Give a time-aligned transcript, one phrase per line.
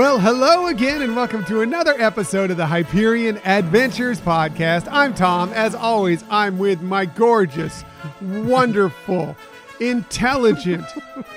[0.00, 4.88] Well, hello again, and welcome to another episode of the Hyperion Adventures Podcast.
[4.90, 5.52] I'm Tom.
[5.52, 7.84] As always, I'm with my gorgeous,
[8.22, 9.36] wonderful,
[9.78, 10.86] intelligent,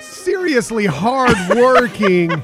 [0.00, 2.42] seriously hardworking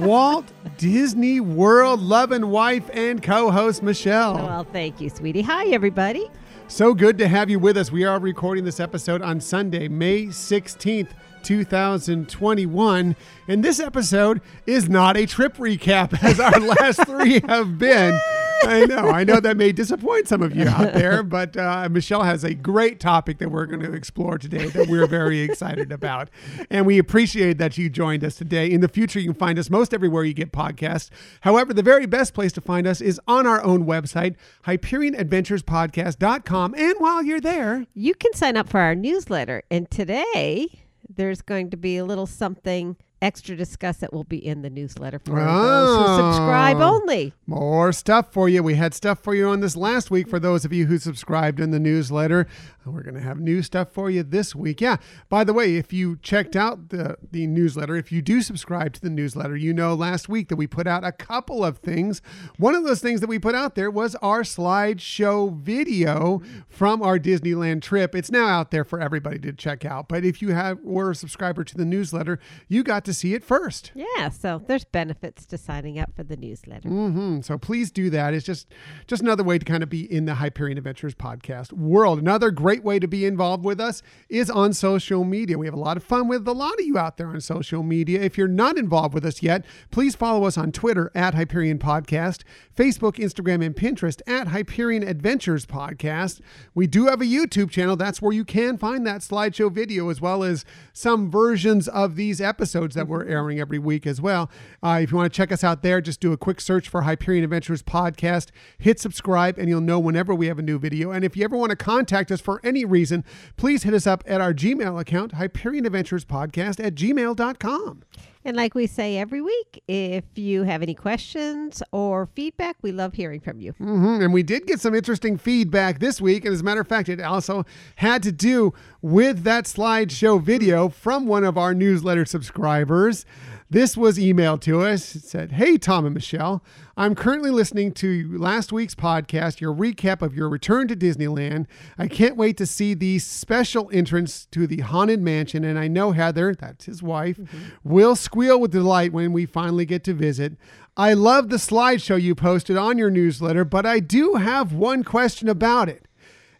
[0.00, 4.34] Walt Disney World loving wife and co host, Michelle.
[4.34, 5.42] Well, thank you, sweetie.
[5.42, 6.28] Hi, everybody.
[6.66, 7.92] So good to have you with us.
[7.92, 11.10] We are recording this episode on Sunday, May 16th.
[11.42, 13.16] 2021.
[13.48, 18.18] And this episode is not a trip recap as our last three have been.
[18.62, 19.08] I know.
[19.08, 22.52] I know that may disappoint some of you out there, but uh, Michelle has a
[22.52, 26.28] great topic that we're going to explore today that we're very excited about.
[26.68, 28.70] And we appreciate that you joined us today.
[28.70, 31.08] In the future, you can find us most everywhere you get podcasts.
[31.40, 34.34] However, the very best place to find us is on our own website,
[34.66, 36.74] HyperionAdventurespodcast.com.
[36.74, 39.62] And while you're there, You can sign up for our newsletter.
[39.70, 40.82] And today,
[41.20, 45.18] there's going to be a little something extra discuss that will be in the newsletter
[45.18, 47.00] for those who subscribe Oh.
[47.00, 47.32] only.
[47.46, 48.62] More stuff for you.
[48.62, 51.60] We had stuff for you on this last week for those of you who subscribed
[51.60, 52.46] in the newsletter.
[52.86, 54.80] We're going to have new stuff for you this week.
[54.80, 54.96] Yeah.
[55.28, 59.00] By the way, if you checked out the, the newsletter, if you do subscribe to
[59.00, 62.22] the newsletter, you know last week that we put out a couple of things.
[62.56, 67.18] One of those things that we put out there was our slideshow video from our
[67.18, 68.14] Disneyland trip.
[68.14, 70.08] It's now out there for everybody to check out.
[70.08, 73.44] But if you have were a subscriber to the newsletter, you got to see it
[73.44, 73.92] first.
[73.94, 76.88] Yeah, so there's benefits to signing up for the newsletter.
[76.88, 78.34] hmm So please do that.
[78.34, 78.68] It's just
[79.06, 82.18] just another way to kind of be in the Hyperion Adventures podcast world.
[82.18, 85.58] Another great way to be involved with us is on social media.
[85.58, 87.82] We have a lot of fun with a lot of you out there on social
[87.82, 88.20] media.
[88.20, 92.42] If you're not involved with us yet, please follow us on Twitter at Hyperion Podcast,
[92.76, 96.40] Facebook, Instagram, and Pinterest at Hyperion Adventures Podcast.
[96.74, 97.96] We do have a YouTube channel.
[97.96, 102.40] That's where you can find that slideshow video as well as some versions of these
[102.40, 104.50] episodes that we're airing every week as well.
[104.82, 107.02] Uh, if you want to check us out there, just do a quick search for
[107.02, 111.10] Hyperion Adventures Podcast, hit subscribe, and you'll know whenever we have a new video.
[111.10, 113.24] And if you ever want to contact us for any reason,
[113.56, 118.02] please hit us up at our Gmail account, Hyperion Adventures Podcast at gmail.com.
[118.44, 123.12] And like we say every week, if you have any questions or feedback, we love
[123.12, 123.72] hearing from you.
[123.72, 126.44] hmm And we did get some interesting feedback this week.
[126.46, 130.88] And as a matter of fact, it also had to do with that slideshow video
[130.88, 133.26] from one of our newsletter subscribers.
[133.72, 135.14] This was emailed to us.
[135.14, 136.60] It said, Hey, Tom and Michelle,
[136.96, 141.66] I'm currently listening to last week's podcast, your recap of your return to Disneyland.
[141.96, 145.64] I can't wait to see the special entrance to the Haunted Mansion.
[145.64, 147.58] And I know Heather, that's his wife, mm-hmm.
[147.84, 150.54] will squeal with delight when we finally get to visit.
[150.96, 155.48] I love the slideshow you posted on your newsletter, but I do have one question
[155.48, 156.08] about it.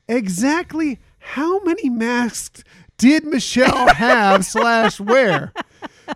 [0.07, 2.63] Exactly how many masks
[2.99, 5.53] did Michelle have slash wear?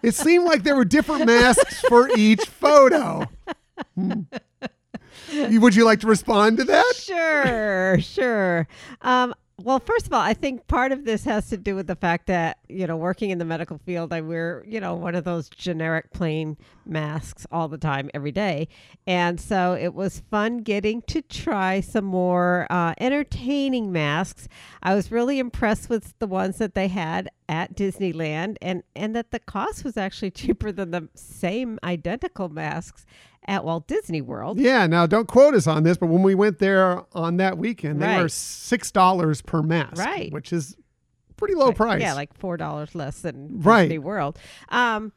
[0.03, 3.27] It seemed like there were different masks for each photo.
[3.95, 4.23] Hmm.
[5.33, 6.95] Would you like to respond to that?
[6.97, 8.69] Sure, sure.
[9.03, 11.95] Um, well, first of all, I think part of this has to do with the
[11.95, 15.23] fact that, you know, working in the medical field, I wear, you know, one of
[15.23, 18.67] those generic plain masks all the time, every day.
[19.07, 24.49] And so it was fun getting to try some more uh, entertaining masks.
[24.83, 29.31] I was really impressed with the ones that they had at Disneyland and, and that
[29.31, 33.05] the cost was actually cheaper than the same identical masks
[33.47, 34.59] at Walt Disney World.
[34.59, 38.01] Yeah, now don't quote us on this, but when we went there on that weekend,
[38.01, 40.33] they were $6 per mask, Right.
[40.33, 40.77] which is
[41.37, 42.01] pretty low Like, price.
[42.01, 43.83] Yeah, like four dollars less than Right.
[43.83, 44.39] Disney World.
[44.71, 45.13] Um,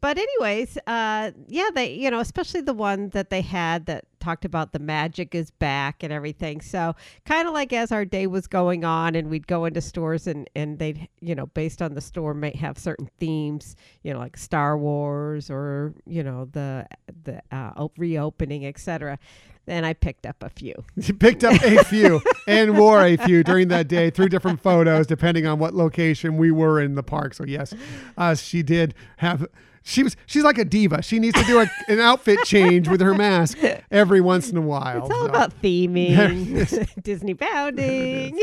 [0.00, 4.44] but anyways, uh, yeah, they you know especially the one that they had that talked
[4.44, 6.60] about the magic is back and everything.
[6.60, 6.94] So
[7.24, 10.48] kind of like as our day was going on, and we'd go into stores and
[10.54, 14.36] and they'd you know based on the store may have certain themes, you know like
[14.36, 16.86] Star Wars or you know the
[17.24, 19.18] the uh, op- reopening, etc.
[19.66, 20.74] Then I picked up a few.
[21.00, 25.06] She picked up a few and wore a few during that day through different photos,
[25.06, 27.34] depending on what location we were in the park.
[27.34, 27.72] So yes,
[28.16, 29.46] uh, she did have.
[29.82, 30.16] She was.
[30.26, 31.02] She's like a diva.
[31.02, 33.58] She needs to do a, an outfit change with her mask
[33.90, 35.06] every once in a while.
[35.06, 35.26] It's all so.
[35.26, 38.38] about theming, Disney bounding.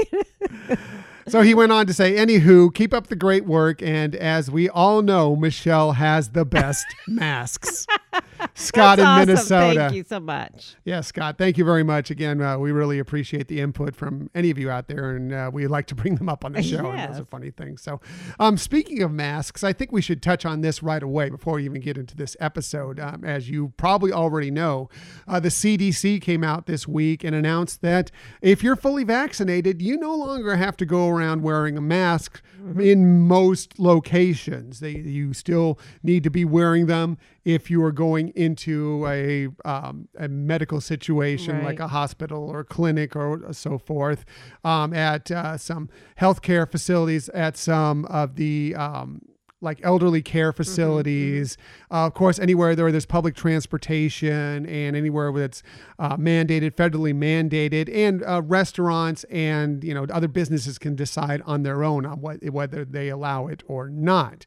[1.28, 4.70] So he went on to say, "Anywho, keep up the great work, and as we
[4.70, 7.86] all know, Michelle has the best masks."
[8.54, 9.28] Scott That's in awesome.
[9.28, 9.80] Minnesota.
[9.80, 10.76] Thank you so much.
[10.86, 12.10] Yeah, Scott, thank you very much.
[12.10, 15.50] Again, uh, we really appreciate the input from any of you out there, and uh,
[15.54, 16.78] we like to bring them up on the show.
[16.90, 17.20] And those Yes.
[17.20, 17.82] are funny things.
[17.82, 18.00] So,
[18.40, 21.66] um, speaking of masks, I think we should touch on this right away before we
[21.66, 23.00] even get into this episode.
[23.00, 24.90] Um, as you probably already know,
[25.28, 28.12] uh, the CDC came out this week and announced that
[28.42, 32.42] if you're fully vaccinated, you no longer have to go around wearing a mask
[32.80, 34.80] in most locations.
[34.80, 40.10] They, you still need to be wearing them if you are going into a, um,
[40.20, 44.26] a medical situation like a hospital or clinic or so forth,
[44.66, 45.90] um, at uh, some
[46.20, 49.22] healthcare facilities, at some of the um,
[49.62, 51.58] like elderly care facilities,
[51.90, 55.64] uh, of course, anywhere there there's public transportation and anywhere that's
[56.00, 61.64] uh, mandated, federally mandated, and uh, restaurants and you know other businesses can decide on
[61.64, 64.46] their own on what whether they allow it or not.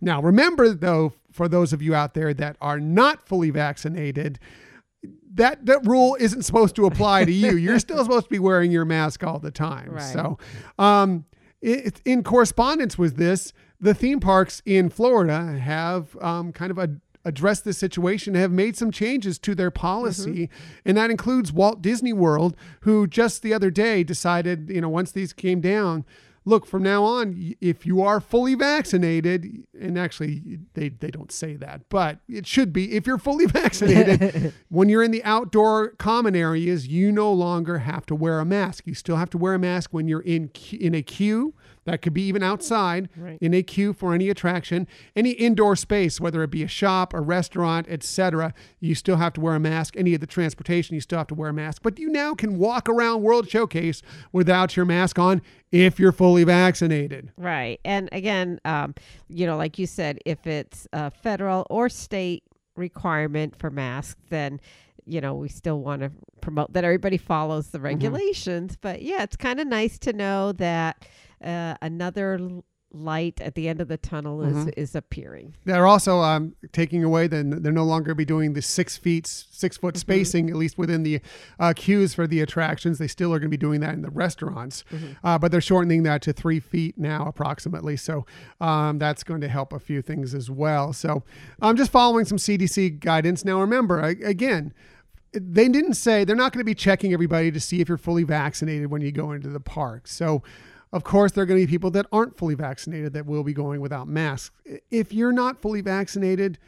[0.00, 4.38] Now, remember though, for those of you out there that are not fully vaccinated,
[5.34, 7.56] that that rule isn't supposed to apply to you.
[7.56, 9.90] You're still supposed to be wearing your mask all the time.
[9.90, 10.02] Right.
[10.02, 10.38] So,
[10.78, 11.24] um,
[11.60, 16.90] it, in correspondence with this, the theme parks in Florida have um, kind of a,
[17.24, 20.50] addressed this situation, have made some changes to their policy,
[20.84, 25.12] and that includes Walt Disney World, who just the other day decided, you know, once
[25.12, 26.04] these came down.
[26.44, 31.54] Look, from now on, if you are fully vaccinated, and actually they, they don't say
[31.56, 36.34] that, but it should be, if you're fully vaccinated, when you're in the outdoor common
[36.34, 38.86] areas, you no longer have to wear a mask.
[38.86, 41.54] You still have to wear a mask when you're in in a queue.
[41.84, 43.38] That could be even outside Right.
[43.40, 44.86] in a queue for any attraction,
[45.16, 48.54] any indoor space, whether it be a shop, a restaurant, etc.
[48.78, 49.96] You still have to wear a mask.
[49.96, 51.82] Any of the transportation, you still have to wear a mask.
[51.82, 54.00] But you now can walk around World Showcase
[54.32, 55.42] without your mask on
[55.72, 57.32] if you're fully vaccinated.
[57.36, 57.80] Right.
[57.84, 58.94] And again, um,
[59.28, 62.44] you know, like you said, if it's a federal or state
[62.76, 64.60] requirement for masks, then
[65.04, 68.76] you know we still want to promote that everybody follows the regulations.
[68.80, 71.04] But yeah, it's kind of nice to know that
[71.42, 72.62] uh, another
[72.94, 75.54] light at the end of the tunnel is is appearing.
[75.64, 77.26] They're also um, taking away.
[77.26, 81.02] Then they're no longer be doing the six feet, six foot spacing, at least within
[81.02, 81.20] the
[81.58, 82.98] uh, queues for the attractions.
[82.98, 84.84] They still are going to be doing that in the restaurants,
[85.24, 87.96] uh, but they're shortening that to three feet now, approximately.
[87.96, 88.26] So
[88.60, 90.92] um, that's going to help a few things as well.
[90.92, 91.22] So
[91.60, 93.44] I'm just following some CDC guidance.
[93.44, 94.72] Now, remember, I, again.
[95.34, 98.22] They didn't say they're not going to be checking everybody to see if you're fully
[98.22, 100.06] vaccinated when you go into the park.
[100.06, 100.42] So,
[100.92, 103.52] of course, there are going to be people that aren't fully vaccinated that will be
[103.54, 104.50] going without masks.
[104.90, 106.58] If you're not fully vaccinated,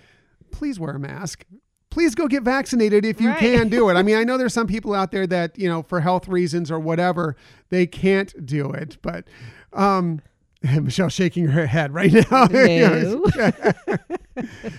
[0.51, 1.45] please wear a mask.
[1.91, 3.39] Please go get vaccinated if you Right.
[3.39, 3.95] can do it.
[3.95, 6.71] I mean, I know there's some people out there that, you know, for health reasons
[6.71, 7.37] or whatever,
[7.69, 8.97] they can't do it.
[9.03, 9.27] But
[9.73, 10.21] um,
[10.81, 12.49] Michelle's shaking her head right now.
[12.55, 13.23] No.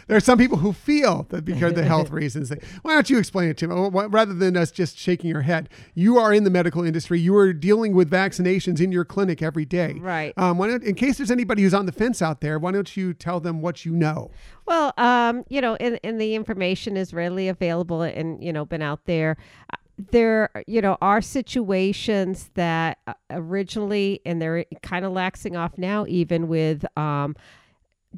[0.08, 2.50] there are some people who feel that because of the health reasons.
[2.50, 3.90] They, why don't you explain it to me?
[4.10, 7.20] Rather than us just shaking your head, you are in the medical industry.
[7.20, 9.94] You are dealing with vaccinations in your clinic every day.
[9.94, 10.34] Right.
[10.38, 12.98] Um, why don't, in case there's anybody who's on the fence out there, why don't
[12.98, 14.30] you tell them what you know?
[14.66, 18.81] Well, um, you know, and, and the information is readily available and, you know, been
[18.81, 19.38] out there.
[19.97, 26.06] There, you know, are situations that uh, originally, and they're kind of laxing off now,
[26.07, 27.36] even with um,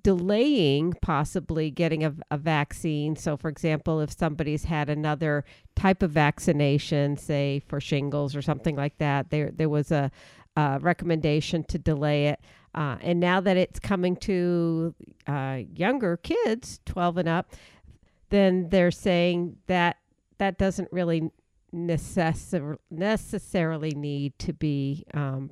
[0.01, 3.15] delaying possibly getting a, a vaccine.
[3.15, 5.45] So, for example, if somebody's had another
[5.75, 10.11] type of vaccination, say for shingles or something like that, there there was a,
[10.55, 12.39] a recommendation to delay it.
[12.75, 14.93] Uh, and now that it's coming to
[15.25, 17.53] uh, younger kids, 12 and up,
[18.29, 19.97] then they're saying that
[20.37, 21.31] that doesn't really
[21.73, 25.49] necessar- necessarily need to be um,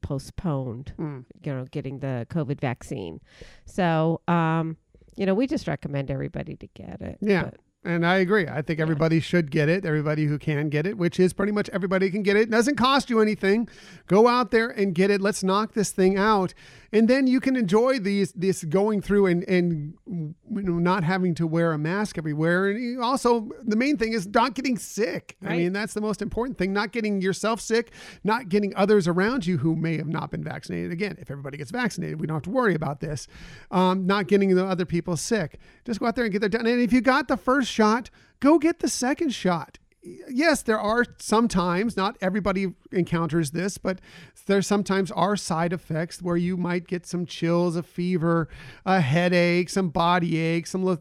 [0.00, 1.24] postponed Mm.
[1.44, 3.20] you know, getting the COVID vaccine.
[3.64, 4.76] So, um,
[5.16, 7.18] you know, we just recommend everybody to get it.
[7.20, 7.44] Yeah.
[7.44, 8.46] but- And I agree.
[8.46, 9.84] I think everybody should get it.
[9.84, 12.42] Everybody who can get it, which is pretty much everybody can get it.
[12.42, 13.68] It doesn't cost you anything.
[14.08, 15.20] Go out there and get it.
[15.20, 16.54] Let's knock this thing out.
[16.92, 21.34] And then you can enjoy these this going through and and you know not having
[21.34, 22.68] to wear a mask everywhere.
[22.68, 25.36] And also the main thing is not getting sick.
[25.44, 26.72] I mean, that's the most important thing.
[26.72, 27.92] Not getting yourself sick,
[28.24, 30.90] not getting others around you who may have not been vaccinated.
[30.92, 33.26] Again, if everybody gets vaccinated, we don't have to worry about this.
[33.70, 35.58] Um, not getting the other people sick.
[35.84, 36.66] Just go out there and get that done.
[36.66, 38.08] And if you got the first shot,
[38.40, 39.78] go get the second shot.
[40.02, 44.00] Yes, there are sometimes, not everybody encounters this, but
[44.46, 48.48] there sometimes are side effects where you might get some chills, a fever,
[48.86, 50.96] a headache, some body ache, some, uh,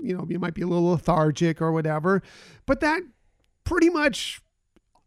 [0.00, 2.22] you know, you might be a little lethargic or whatever.
[2.66, 3.02] But that
[3.64, 4.40] pretty much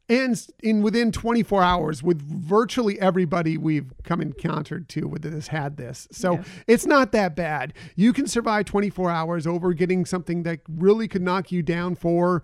[0.09, 5.77] ends in within 24 hours with virtually everybody we've come encountered to with this had
[5.77, 6.07] this.
[6.11, 6.43] So Yeah.
[6.67, 7.73] it's not that bad.
[7.95, 12.41] You can survive 24 hours over getting something that really could knock you down for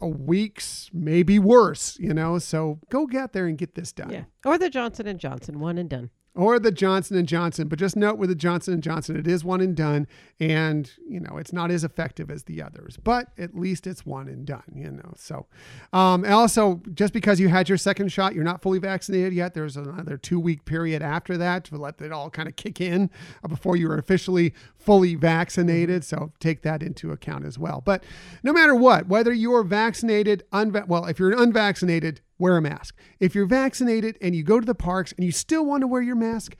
[0.00, 2.38] a weeks, maybe worse, you know.
[2.38, 4.10] So go get there and get this done.
[4.10, 4.24] Yeah.
[4.44, 6.10] Or the Johnson and Johnson, one and done.
[6.36, 9.44] Or the Johnson and Johnson, but just note with the Johnson and Johnson, it is
[9.44, 10.08] one and done,
[10.40, 14.26] and you know it's not as effective as the others, but at least it's one
[14.26, 14.64] and done.
[14.74, 15.46] You know, so
[15.92, 19.54] um, also just because you had your second shot, you're not fully vaccinated yet.
[19.54, 23.10] There's another two week period after that to let it all kind of kick in
[23.44, 26.04] uh, before you are officially fully vaccinated.
[26.04, 27.80] So take that into account as well.
[27.84, 28.02] But
[28.42, 32.96] no matter what, whether you are vaccinated, unva- well, if you're unvaccinated, wear a mask.
[33.20, 36.02] If you're vaccinated and you go to the parks and you still want to wear
[36.02, 36.56] your mask,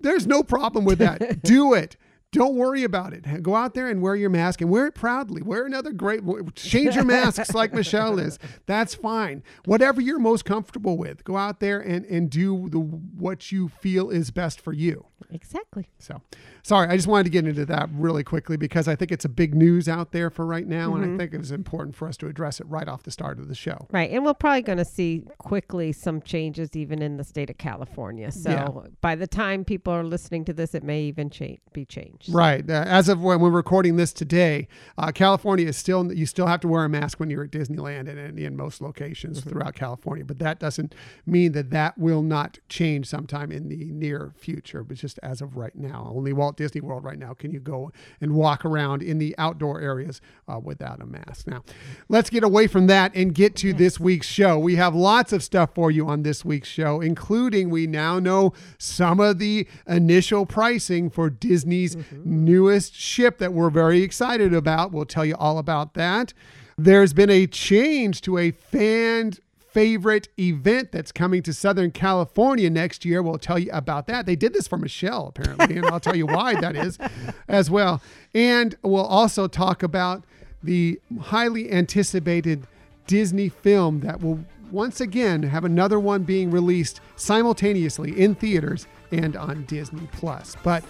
[0.00, 1.42] there's no problem with that.
[1.42, 1.96] Do it.
[2.32, 3.42] Don't worry about it.
[3.42, 5.42] Go out there and wear your mask and wear it proudly.
[5.42, 6.22] Wear another great,
[6.54, 8.38] change your masks like Michelle is.
[8.66, 9.42] That's fine.
[9.64, 14.10] Whatever you're most comfortable with, go out there and, and do the what you feel
[14.10, 15.06] is best for you.
[15.32, 15.88] Exactly.
[15.98, 16.22] So,
[16.62, 19.28] sorry, I just wanted to get into that really quickly because I think it's a
[19.28, 21.18] big news out there for right now, and I mm-hmm.
[21.18, 23.54] think it was important for us to address it right off the start of the
[23.54, 23.86] show.
[23.90, 24.10] Right.
[24.10, 28.32] And we're probably going to see quickly some changes even in the state of California.
[28.32, 28.68] So Yeah.
[29.00, 32.19] by the time people are listening to this, it may even cha- be changed.
[32.28, 32.68] Right.
[32.68, 36.60] Uh, as of when we're recording this today, uh, California is still you still have
[36.60, 40.24] to wear a mask when you're at Disneyland and in, in most locations throughout California.
[40.24, 44.84] But that doesn't mean that that will not change sometime in the near future.
[44.84, 47.90] But just as of right now, only Walt Disney World right now can you go
[48.20, 51.46] and walk around in the outdoor areas uh, without a mask.
[51.46, 51.64] Now,
[52.08, 54.58] let's get away from that and get to this week's show.
[54.58, 58.52] We have lots of stuff for you on this week's show, including we now know
[58.78, 62.44] some of the initial pricing for Disney's Mm-hmm.
[62.44, 64.92] newest ship that we're very excited about.
[64.92, 66.32] We'll tell you all about that.
[66.76, 69.32] There's been a change to a fan
[69.70, 73.22] favorite event that's coming to Southern California next year.
[73.22, 74.26] We'll tell you about that.
[74.26, 76.98] They did this for Michelle, apparently, and I'll tell you why that is
[77.48, 78.02] as well.
[78.34, 80.24] And we'll also talk about
[80.62, 82.66] the highly anticipated
[83.06, 84.40] Disney film that will
[84.70, 90.56] once again have another one being released simultaneously in theaters and on Disney Plus.
[90.62, 90.84] But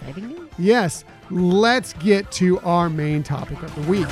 [0.58, 4.08] yes, let's get to our main topic of the week.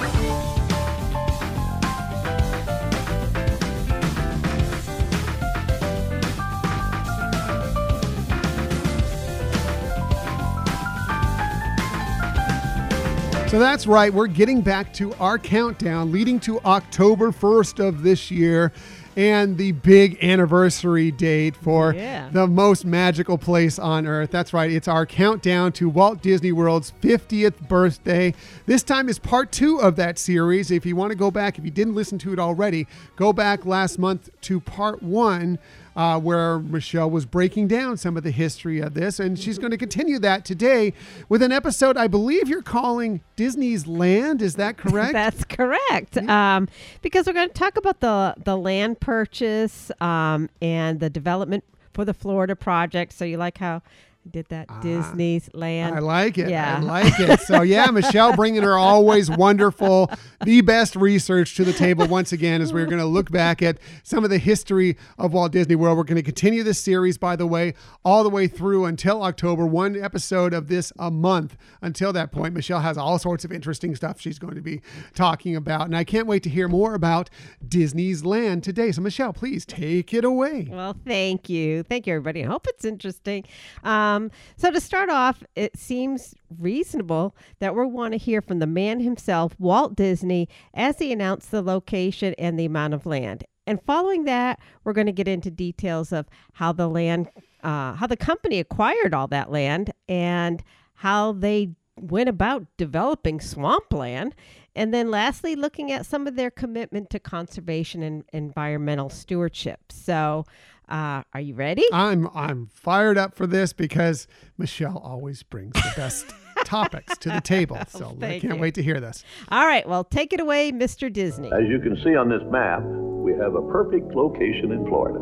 [13.49, 14.13] So that's right.
[14.13, 18.73] We're getting back to our countdown leading to October 1st of this year
[19.19, 22.29] and the big anniversary date for Yeah.
[22.31, 24.31] the most magical place on earth.
[24.31, 24.71] That's right.
[24.71, 28.33] It's our countdown to Walt Disney World's 50th birthday.
[28.67, 30.71] This time is part two of that series.
[30.71, 33.67] If you want to go back, if you didn't listen to it already, go back
[33.67, 35.59] last month to part one.
[35.99, 39.73] Uh, where Michelle was breaking down some of the history of this, and she's going
[39.73, 40.93] to continue that today
[41.29, 44.41] with an episode I believe you're calling Disney's Land.
[44.41, 45.13] Is that correct?
[45.13, 46.17] That's correct.
[46.17, 46.69] Um,
[47.03, 51.65] because we're going to talk about the the land purchase um, and the development
[51.95, 53.13] for the Florida project.
[53.13, 53.83] So you like how
[54.33, 55.95] did that Disney's land?
[55.95, 56.49] I like it.
[56.51, 56.77] Yeah.
[56.77, 57.41] I like it.
[57.41, 60.11] So yeah, Michelle bringing her always wonderful,
[60.45, 63.79] the best research to the table once again as we're going to look back at
[64.03, 65.97] some of the history of Walt Disney World.
[65.97, 69.67] We're going to continue this series, by the way, all the way through until October.
[69.67, 72.55] One episode of this a month until that point.
[72.55, 74.81] Michelle has all sorts of interesting stuff she's going to be
[75.15, 77.31] talking about, and I can't wait to hear more about
[77.67, 78.93] Disney's Land today.
[78.93, 80.69] So Michelle, please take it away.
[80.71, 81.83] Well, thank you.
[81.83, 82.45] Thank you, everybody.
[82.45, 83.45] I hope it's interesting.
[83.85, 84.18] Um,
[84.57, 89.01] so, to start off, it seems reasonable that we want to hear from the man
[89.01, 93.45] himself, Walt Disney, as he announced the location and the amount of land.
[93.67, 97.29] And following that, we're going to get into details of how the land,
[97.63, 100.63] uh, how the company acquired all that land, and
[100.95, 104.35] how they went about developing swampland.
[104.75, 109.81] And then lastly, looking at some of their commitment to conservation and environmental stewardship.
[109.91, 110.45] So,
[110.89, 111.85] uh, are you ready?
[111.93, 114.27] I'm I'm fired up for this because
[114.57, 116.27] Michelle always brings the best
[116.65, 117.79] topics to the table.
[117.89, 118.57] So I can't you.
[118.57, 119.25] wait to hear this.
[119.51, 121.13] All right, well, take it away, Mr.
[121.13, 121.49] Disney.
[121.53, 125.19] As you can see on this map, we have a perfect location in Florida,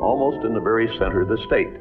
[0.00, 1.72] almost in the very center of the state.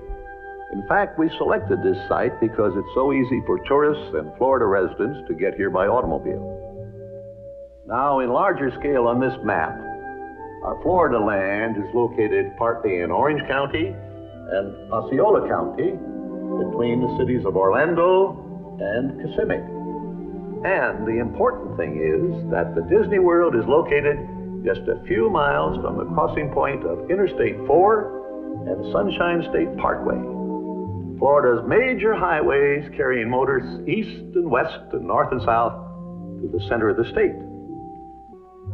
[0.74, 5.28] In fact, we selected this site because it's so easy for tourists and Florida residents
[5.28, 6.44] to get here by automobile.
[7.88, 9.78] Now, in larger scale on this map,
[10.66, 15.94] our Florida land is located partly in Orange County and Osceola County,
[16.58, 18.34] between the cities of Orlando
[18.82, 19.62] and Kissimmee.
[20.66, 24.18] And the important thing is that the Disney World is located
[24.66, 30.18] just a few miles from the crossing point of Interstate 4 and Sunshine State Parkway.
[31.20, 35.74] Florida's major highways carrying motors east and west and north and south
[36.42, 37.38] to the center of the state.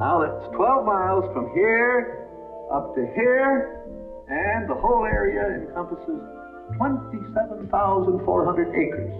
[0.01, 2.25] Now that's 12 miles from here
[2.73, 3.85] up to here,
[4.27, 6.17] and the whole area encompasses
[6.77, 8.17] 27,400
[8.73, 9.13] acres.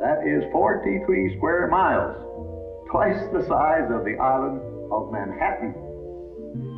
[0.00, 2.18] That is 43 square miles,
[2.90, 4.58] twice the size of the island
[4.90, 5.70] of Manhattan.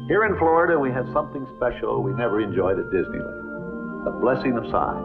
[0.07, 3.45] Here in Florida, we have something special we never enjoyed at Disneyland
[4.05, 5.01] the blessing of size.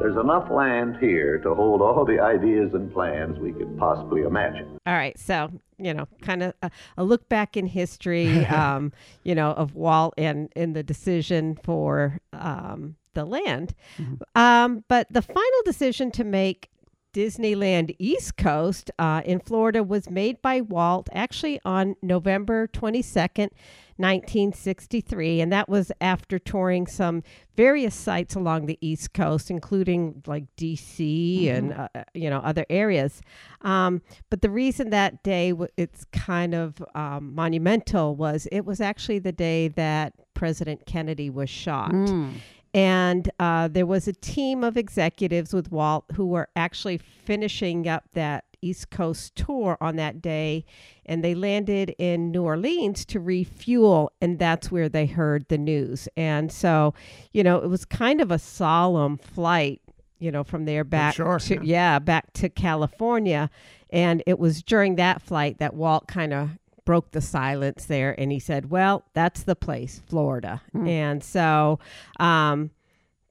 [0.00, 4.76] There's enough land here to hold all the ideas and plans we could possibly imagine.
[4.84, 9.34] All right, so you know, kind of a, a, look back in history, um, you
[9.34, 13.74] know, of Walt and in the decision for um, the land.
[13.98, 14.14] Mm-hmm.
[14.40, 16.70] Um, but the final decision to make
[17.14, 23.50] Disneyland East Coast uh, in Florida was made by Walt actually on November 22nd,
[23.96, 25.40] 1963.
[25.40, 27.22] And that was after touring some
[27.56, 31.56] various sites along the East Coast, including like DC mm-hmm.
[31.56, 33.22] and, uh, you know, other areas.
[33.60, 38.80] Um, but the reason that day w- it's kind of um, monumental was it was
[38.80, 41.92] actually the day that President Kennedy was shot.
[41.92, 42.32] Mm.
[42.74, 48.04] And uh, there was a team of executives with Walt who were actually finishing up
[48.14, 50.64] that East Coast tour on that day.
[51.06, 54.10] And they landed in New Orleans to refuel.
[54.20, 56.08] And that's where they heard the news.
[56.16, 56.94] And so,
[57.32, 59.80] you know, it was kind of a solemn flight,
[60.18, 61.60] you know, from there back sure, to, yeah.
[61.62, 63.50] yeah, back to California.
[63.90, 68.32] And it was during that flight that Walt kind of broke the silence there and
[68.32, 70.62] he said, Well, that's the place, Florida.
[70.74, 70.88] Mm.
[70.88, 71.78] And so
[72.18, 72.70] um,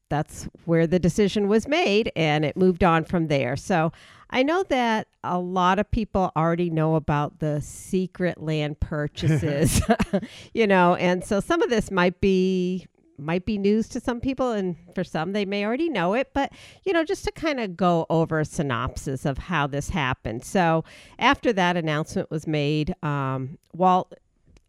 [0.09, 3.55] that's where the decision was made and it moved on from there.
[3.55, 3.91] So
[4.29, 9.81] I know that a lot of people already know about the secret land purchases,
[10.53, 14.51] you know, and so some of this might be might be news to some people
[14.51, 16.51] and for some they may already know it but
[16.85, 20.43] you know just to kind of go over a synopsis of how this happened.
[20.43, 20.83] So
[21.19, 24.13] after that announcement was made um, walt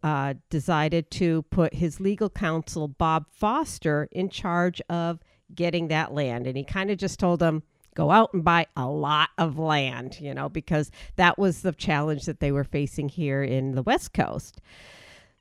[0.02, 5.20] uh, decided to put his legal counsel bob foster in charge of
[5.54, 6.46] getting that land.
[6.46, 7.62] And he kind of just told him
[7.94, 12.24] go out and buy a lot of land you know because that was the challenge
[12.24, 14.60] that they were facing here in the west coast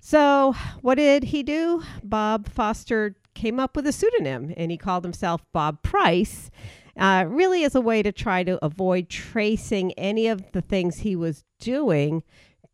[0.06, 1.82] so, what did he do?
[2.04, 6.52] Bob Foster came up with a pseudonym and he called himself Bob Price,
[6.98, 11.16] uh, really as a way to try to avoid tracing any of the things he
[11.16, 12.22] was doing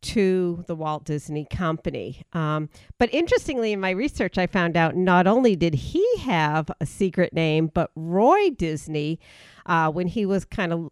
[0.02, 2.22] to the Walt Disney Company.
[2.32, 6.86] Um, but interestingly, in my research, I found out not only did he have a
[6.86, 9.20] secret name, but Roy Disney,
[9.66, 10.90] uh, when he was kind of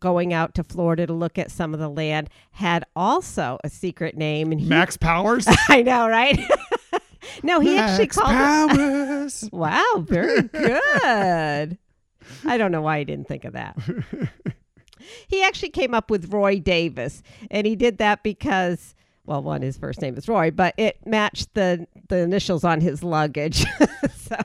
[0.00, 4.16] going out to Florida to look at some of the land, had also a secret
[4.16, 4.52] name.
[4.52, 5.46] And he, Max Powers.
[5.68, 6.38] I know, right?
[7.42, 9.42] no, he Max actually called Powers.
[9.44, 9.52] it.
[9.52, 11.78] wow, very good.
[12.44, 13.78] I don't know why I didn't think of that.
[15.26, 18.94] He actually came up with Roy Davis, and he did that because,
[19.26, 23.02] well, one his first name is Roy, but it matched the the initials on his
[23.02, 23.64] luggage,
[24.14, 24.36] so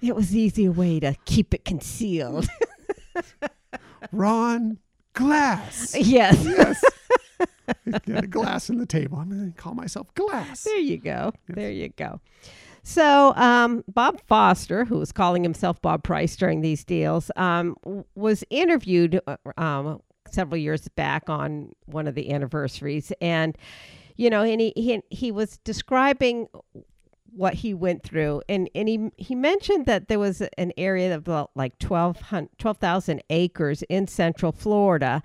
[0.00, 2.46] it was easy way to keep it concealed.
[4.12, 4.78] Ron
[5.14, 5.94] Glass.
[5.96, 6.44] Yes.
[6.44, 6.84] Yes.
[8.06, 9.18] Get a glass in the table.
[9.18, 10.64] I'm going to call myself Glass.
[10.64, 11.32] There you go.
[11.48, 11.56] Yes.
[11.56, 12.20] There you go.
[12.82, 17.76] So um, Bob Foster, who was calling himself Bob Price during these deals, um,
[18.14, 23.56] was interviewed uh, um, several years back on one of the anniversaries, and
[24.16, 26.48] you know, and he he, he was describing
[27.34, 28.42] what he went through.
[28.48, 33.20] And and he he mentioned that there was an area of about like 12,000 12,
[33.30, 35.22] acres in central Florida.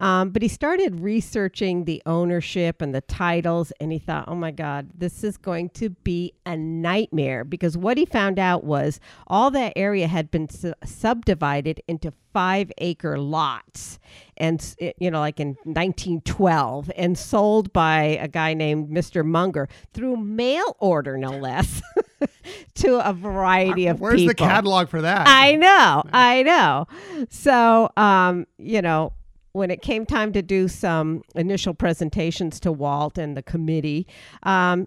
[0.00, 4.50] Um, but he started researching the ownership and the titles, and he thought, oh my
[4.50, 7.44] God, this is going to be a nightmare.
[7.44, 12.70] Because what he found out was all that area had been su- subdivided into five
[12.78, 13.98] acre lots
[14.36, 20.16] and you know like in 1912 and sold by a guy named mr munger through
[20.16, 21.82] mail order no less
[22.74, 24.28] to a variety of where's people.
[24.28, 25.26] the catalog for that?
[25.28, 26.86] I know i know.
[27.28, 29.12] So um you know
[29.52, 34.06] when it came time to do some initial presentations to Walt and the committee,
[34.44, 34.86] um,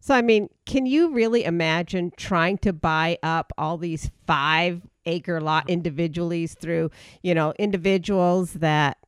[0.00, 5.40] so I mean, can you really imagine trying to buy up all these five acre
[5.40, 6.90] lot individually through,
[7.22, 8.98] you know, individuals that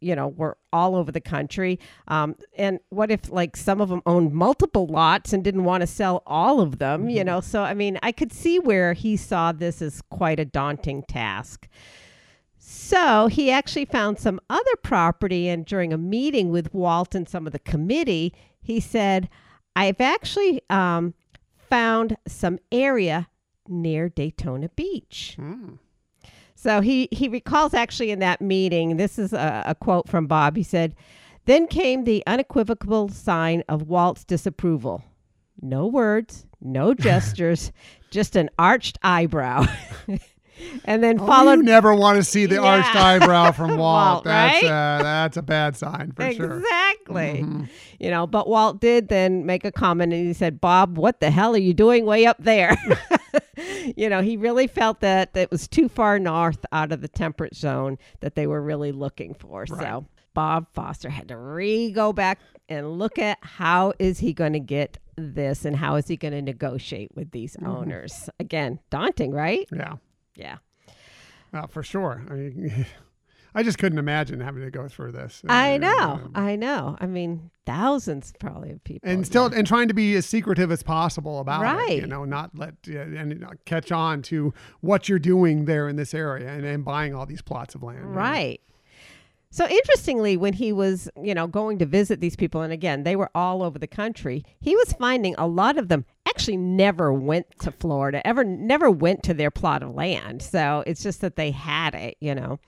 [0.00, 1.78] you know were all over the country.
[2.08, 5.86] Um, and what if like some of them owned multiple lots and didn't want to
[5.86, 7.10] sell all of them mm-hmm.
[7.10, 7.40] you know?
[7.40, 11.68] So i mean i could see where he saw this as quite a daunting task.
[12.70, 17.46] So he actually found some other property, and during a meeting with Walt and some
[17.46, 19.30] of the committee, he said,
[19.74, 21.14] I've actually um,
[21.56, 23.28] found some area
[23.68, 25.34] near Daytona Beach.
[25.36, 25.74] Hmm.
[26.54, 30.56] So he, he recalls actually in that meeting, this is a, a quote from Bob.
[30.56, 30.96] He said,
[31.44, 35.04] Then came the unequivocal sign of Walt's disapproval.
[35.60, 37.70] No words, no gestures,
[38.10, 39.66] just an arched eyebrow.
[40.84, 42.62] and then Oh, followed you never want to see the Yeah.
[42.62, 43.78] arched eyebrow from Walt.
[43.78, 44.68] Walt, that's right?
[44.98, 46.58] uh, that's a bad sign for sure.
[46.58, 47.42] Exactly.
[47.44, 47.68] Mhm.
[48.00, 51.30] You know, but Walt did then make a comment and he said, Bob, what the
[51.30, 52.76] hell are you doing way up there?
[53.96, 57.54] You know, he really felt that it was too far north out of the temperate
[57.54, 59.66] zone that they were really looking for.
[59.66, 64.52] So Bob Foster had to re go back and look at how is he going
[64.52, 68.28] to get this and how is he going to negotiate with these owners.
[68.38, 69.66] Again, daunting, right?
[69.72, 69.94] Yeah,
[70.36, 70.58] Yeah.
[71.52, 72.22] uh, for sure.
[72.30, 72.86] I mean,
[73.58, 75.42] I just couldn't imagine having to go through this.
[75.48, 75.98] I know.
[75.98, 76.96] um, I know.
[77.00, 79.10] I mean, thousands probably of people.
[79.10, 79.24] and yeah.
[79.24, 82.74] still and trying to be as secretive as possible about it you know not let
[82.88, 87.16] uh, and catch on to what you're doing there in this area and, and buying
[87.16, 88.10] all these plots of land you know.
[88.10, 88.60] Right.
[89.50, 93.16] So interestingly, when he was, you know, going to visit these people, and again, they
[93.16, 96.04] were all over the country, he was finding a lot of them
[96.38, 100.40] actually never went to Florida, ever never went to their plot of land.
[100.40, 102.60] So it's just that they had it, you know.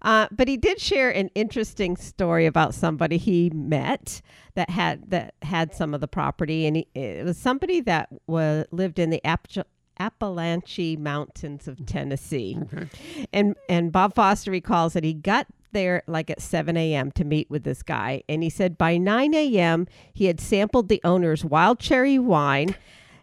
[0.00, 4.22] Uh, but he did share an interesting story about somebody he met
[4.54, 8.64] that had that had some of the property, and he, it was somebody that was
[8.70, 9.64] lived in the Appalachian.
[10.00, 12.56] Appalachian Mountains of Tennessee.
[13.32, 17.10] And and Bob Foster recalls that he got there like at 7 a.m.
[17.12, 18.22] to meet with this guy.
[18.28, 22.74] And he said by 9 a.m., he had sampled the owner's wild cherry wine,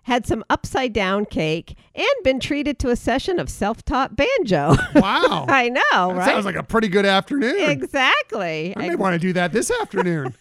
[0.06, 4.76] had some upside down cake, and been treated to a session of self taught banjo.
[4.96, 6.26] wow I know, that right?
[6.26, 8.74] sounds like a pretty good afternoon exactly.
[8.78, 10.34] i may want to do that this afternoon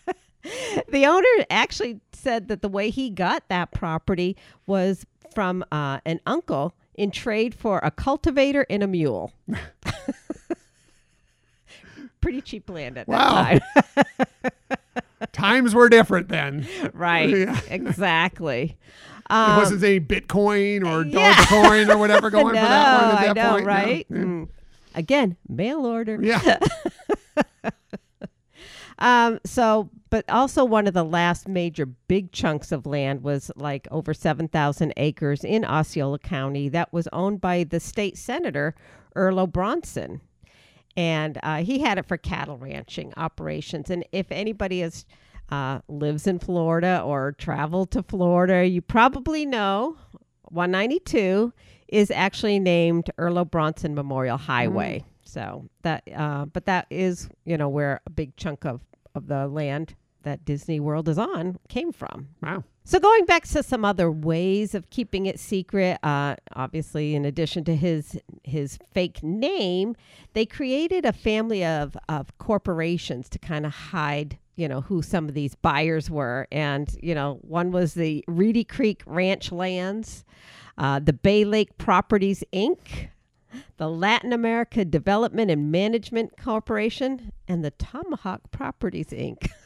[0.90, 6.20] the owner actually said that the way he got that property was from uh, an
[6.26, 9.32] uncle in trade for a cultivator and a mule.
[12.20, 13.58] Pretty cheap land at Wow.
[13.58, 15.28] that time.
[15.32, 17.28] times were different then right.
[17.28, 17.60] Yeah.
[17.68, 18.76] Exactly.
[19.30, 21.34] There Um, wasn't any Bitcoin or yeah.
[21.34, 23.64] Dogecoin or whatever going no, for that one at that know, point.
[23.64, 23.68] No.
[23.72, 24.08] right?
[24.10, 24.48] Mm.
[24.94, 26.18] Again, mail order.
[26.22, 26.58] Yeah.
[29.00, 33.88] Um, so, but also one of the last major big chunks of land was like
[33.90, 38.74] over 7,000 acres in Osceola County that was owned by the state senator,
[39.16, 40.20] Irlo Bronson.
[40.96, 43.90] And uh, he had it for cattle ranching operations.
[43.90, 45.04] And if anybody is,
[45.50, 49.96] uh, lives in Florida or traveled to Florida, you probably know
[50.50, 51.52] 192
[51.88, 55.04] is actually named Irlo Bronson Memorial Highway.
[55.22, 58.80] So that, uh, but that is, you know, where a big chunk of,
[59.14, 62.28] of the land that Disney World is on came from.
[62.42, 62.64] Wow.
[62.86, 67.64] So going back to some other ways of keeping it secret, uh, obviously, in addition
[67.64, 69.96] to his his fake name,
[70.34, 75.28] they created a family of of corporations to kind of hide, you know, who some
[75.28, 80.24] of these buyers were, and you know, one was the Reedy Creek Ranch Lands,
[80.78, 83.08] uh, the Bay Lake Properties Inc.
[83.76, 89.48] The Latin America Development and Management Corporation and the Tomahawk Properties Inc.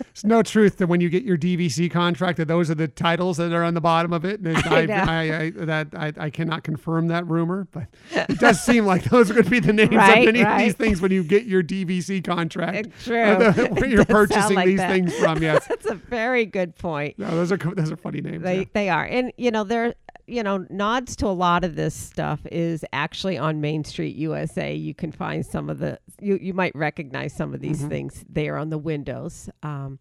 [0.00, 3.36] It's no truth that when you get your DVC contract, that those are the titles
[3.36, 4.40] that are on the bottom of it.
[4.40, 5.36] And I I.
[5.46, 9.34] I, that I, I cannot confirm that rumor, but it does seem like those are
[9.34, 11.62] going to be the names Right, of many of these things when you get your
[11.62, 12.88] DVC contract.
[13.04, 13.22] True.
[13.32, 14.90] Or the- where you're purchasing like these that.
[14.90, 15.42] things from.
[15.42, 17.18] Yes, That's a very good point.
[17.18, 18.42] no, those are those are funny names.
[18.42, 18.64] They yeah.
[18.72, 19.94] they are, and you know they're
[20.26, 24.74] you know nods to a lot of this stuff is actually on Main Street USA.
[24.74, 28.56] You can find some of the you you might recognize some of these things there
[28.56, 29.48] on the windows.
[29.62, 29.98] Um,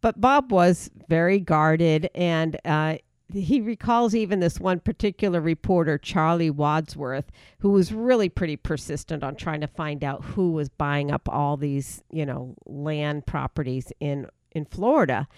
[0.00, 2.98] but Bob was very guarded, and uh,
[3.32, 9.34] he recalls even this one particular reporter, Charlie Wadsworth, who was really pretty persistent on
[9.34, 14.28] trying to find out who was buying up all these, you know, land properties in
[14.56, 15.28] in Florida.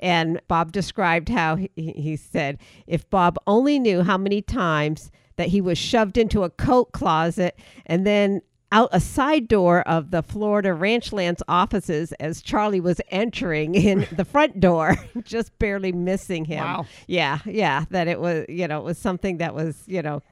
[0.00, 5.48] And Bob described how he, he said, if Bob only knew how many times that
[5.48, 10.22] he was shoved into a coat closet and then out a side door of the
[10.22, 16.62] Florida Ranchlands offices as Charlie was entering in the front door, just barely missing him.
[16.62, 16.86] Wow.
[17.06, 20.22] Yeah, yeah, that it was, you know, it was something that was, you know,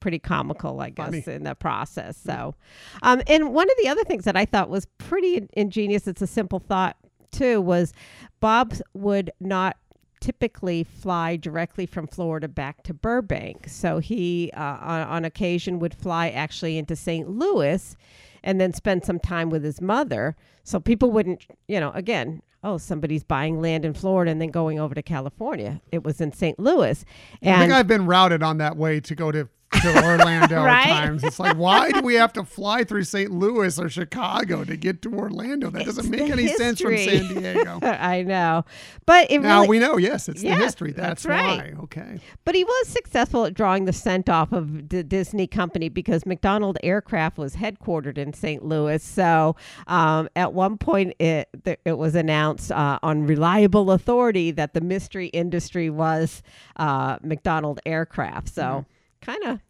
[0.00, 1.24] pretty comical, I guess, Funny.
[1.26, 2.16] in the process.
[2.16, 2.54] So,
[3.02, 6.26] um, and one of the other things that I thought was pretty ingenious, it's a
[6.26, 6.96] simple thought
[7.30, 7.92] too, was
[8.40, 9.76] Bob would not
[10.20, 13.68] typically fly directly from Florida back to Burbank.
[13.68, 17.28] So he, uh, on, on occasion, would fly actually into St.
[17.28, 17.96] Louis
[18.42, 20.36] and then spend some time with his mother.
[20.64, 24.80] So people wouldn't, you know, again, oh, somebody's buying land in Florida and then going
[24.80, 25.80] over to California.
[25.92, 26.58] It was in St.
[26.58, 27.04] Louis.
[27.42, 29.48] I think I've been routed on that way to go to,
[29.82, 30.86] to Orlando Right?
[30.86, 31.24] at times.
[31.24, 33.30] It's like, why do we have to fly through St.
[33.30, 35.70] Louis or Chicago to get to Orlando?
[35.70, 36.96] That doesn't make any sense from.
[36.98, 37.78] San Diego.
[37.82, 38.64] I know.
[39.06, 40.92] But now really, we know, yes, it's Yeah, the history.
[40.92, 41.74] That's, that's right.
[41.74, 41.82] why.
[41.84, 42.18] Okay.
[42.44, 46.76] But he was successful at drawing the scent off of the Disney company because McDonnell
[46.82, 48.64] Aircraft was headquartered in St.
[48.64, 49.02] Louis.
[49.02, 51.48] So um, at one point, it
[51.84, 56.42] it was announced uh, on reliable authority that the mystery industry was
[56.76, 58.48] uh, McDonnell Aircraft.
[58.48, 58.84] So
[59.20, 59.60] kind of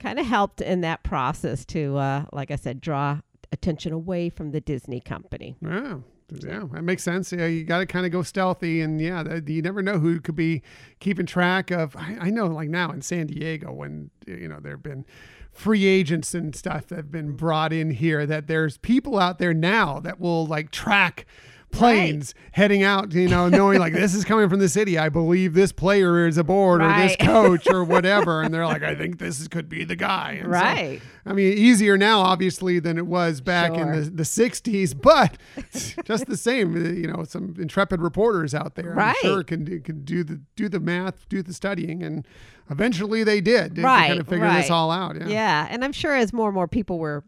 [0.00, 3.20] kind of helped in that process to, uh, like I said, draw
[3.52, 5.56] attention away from the Disney company.
[5.60, 5.98] Yeah.
[6.32, 7.32] Yeah, that makes sense.
[7.32, 10.36] Yeah, you got to kind of go stealthy, and yeah, you never know who could
[10.36, 10.62] be
[11.00, 11.96] keeping track of.
[11.96, 15.04] I, I know, like now in San Diego, when you know there have been
[15.52, 19.52] free agents and stuff that have been brought in here, that there's people out there
[19.52, 21.26] now that will like track
[21.72, 24.98] planes heading out, you know, knowing like this is coming from the city.
[24.98, 28.94] I believe this player is aboard or this coach or whatever, and they're like, I
[28.94, 30.32] think this is, could be the guy.
[30.32, 31.00] And so, Right.
[31.26, 33.92] I mean, easier now, obviously, than it was back Sure.
[33.92, 35.36] in the, the 60s, but
[36.04, 39.16] just the same, uh, you know, some intrepid reporters out there, Right.
[39.22, 42.26] I'm sure can, do- can do the do the math, do the studying, and
[42.70, 43.76] eventually they did.
[43.76, 45.16] to Right, kind of figure this all out.
[45.16, 45.28] Yeah.
[45.28, 47.24] Yeah, and I'm sure as more and more people were,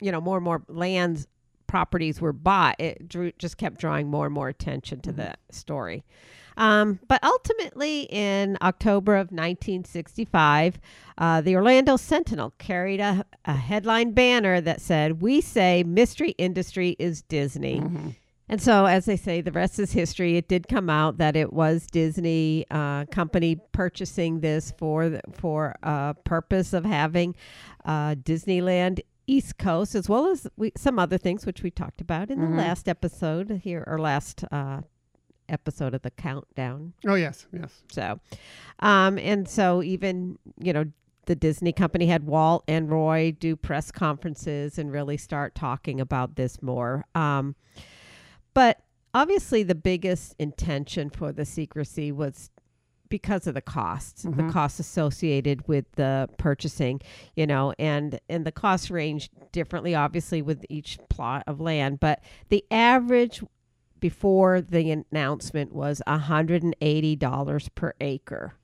[0.00, 1.26] you know, more and more lands
[1.72, 6.04] properties were bought, it drew, just kept drawing more and more attention to the story.
[6.58, 10.78] Um, but ultimately, in October of 1965,
[11.16, 16.94] uh, the Orlando Sentinel carried a, a headline banner that said, "We say mystery industry
[16.98, 17.78] is Disney."
[18.50, 20.36] And so, as they say, the rest is history.
[20.36, 25.74] It did come out that it was Disney uh, company purchasing this for the, for
[25.82, 27.34] a purpose of having
[27.86, 32.30] uh, Disneyland East Coast, as well as we, some other things which we talked about
[32.30, 32.50] in Mhm.
[32.50, 34.82] the last episode here, or last uh,
[35.48, 36.92] episode of the countdown.
[37.06, 37.46] Oh, yes.
[37.52, 37.82] Yes.
[37.90, 38.20] So,
[38.80, 40.84] um, and so even you know
[41.26, 46.34] the Disney company had Walt and Roy do press conferences and really start talking about
[46.34, 47.04] this more.
[47.14, 47.54] Um,
[48.54, 48.80] but
[49.14, 52.50] obviously, the biggest intention for the secrecy was
[53.12, 54.50] because of the costs, the Mhm.
[54.50, 56.98] costs associated with the purchasing,
[57.36, 62.00] you know, and and the costs range differently, obviously, with each plot of land.
[62.00, 63.44] But the average
[64.00, 68.54] before the announcement was $180 per acre.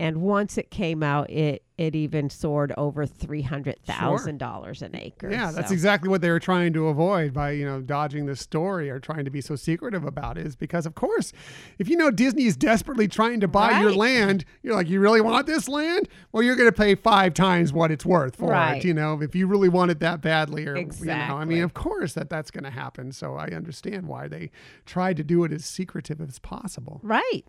[0.00, 4.94] And once it came out, it it even soared over three hundred thousand dollars an
[4.94, 5.30] acre.
[5.30, 8.90] Yeah, that's exactly what they were trying to avoid by, you know, dodging the story
[8.90, 11.32] or trying to be so secretive about it is because of course,
[11.78, 15.20] if you know Disney is desperately trying to buy your land, you're like, you really
[15.22, 16.08] want this land?
[16.32, 18.76] Well, you're going to pay five times what it's worth for Right.
[18.76, 21.62] it, you know, if you really want it that badly or, you know, I mean,
[21.62, 23.12] of course that that's going to happen.
[23.12, 24.50] So I understand why they
[24.86, 27.00] tried to do it as secretive as possible.
[27.02, 27.44] Right.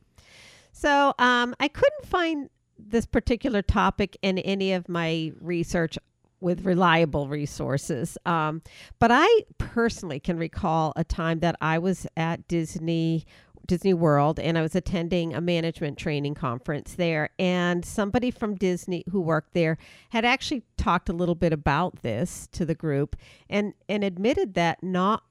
[0.72, 5.98] So um, I couldn't find this particular topic in any of my research
[6.40, 8.18] with reliable resources.
[8.26, 8.64] Um,
[9.00, 13.26] but I personally can recall a time that I was at Disney.
[13.68, 17.30] Disney World, and I was attending a management training conference there.
[17.38, 19.78] And somebody from Disney who worked there
[20.10, 23.16] had actually talked a little bit about this to the group
[23.50, 25.24] and, and admitted that not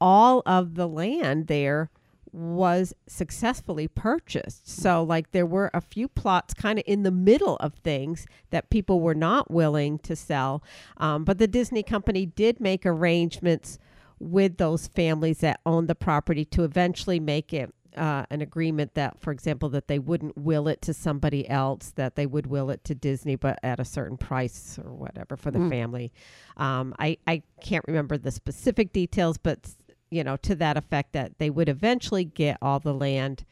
[0.00, 1.88] all of the land there
[2.32, 4.68] was successfully purchased.
[4.68, 8.70] So, like, there were a few plots kind of in the middle of things that
[8.70, 10.62] people were not willing to sell.
[10.98, 13.78] Um, but the Disney company did make arrangements
[14.18, 17.72] with those families that owned the property to eventually make it.
[17.96, 22.14] Uh, an agreement that, for example, that they wouldn't will it to somebody else, that
[22.14, 25.60] they would will it to Disney, but at a certain price or whatever for the
[25.60, 25.70] Mm.
[25.70, 26.12] family.
[26.58, 29.70] Um, I I can't remember the specific details, but
[30.10, 33.44] you know, to that effect that they would eventually get all the land,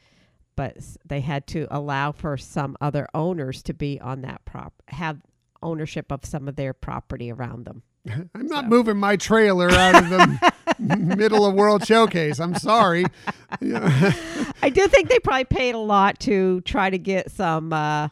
[0.56, 5.18] but they had to allow for some other owners to be on that prop, have
[5.62, 7.82] ownership of some of their property around them.
[8.34, 8.68] I'm not So.
[8.68, 12.38] moving my trailer out of the middle of World Showcase.
[12.38, 13.04] I'm sorry.
[13.60, 18.08] I do think they probably paid a lot to try to get some uh,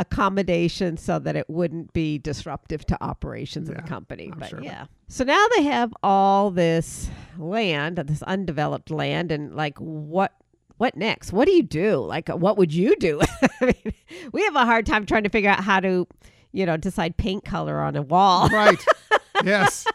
[0.00, 4.30] accommodation so that it wouldn't be disruptive to operations of the company.
[4.32, 4.62] I'm but sure.
[4.62, 4.86] yeah.
[5.08, 10.32] So now they have all this land, this undeveloped land, and like what
[10.78, 11.32] what next?
[11.32, 11.96] What do you do?
[11.98, 13.20] Like what would you do?
[13.60, 13.94] I mean,
[14.32, 16.08] we have a hard time trying to figure out how to,
[16.52, 18.48] you know, decide paint color on a wall.
[18.48, 18.82] right.
[19.44, 19.86] Yes.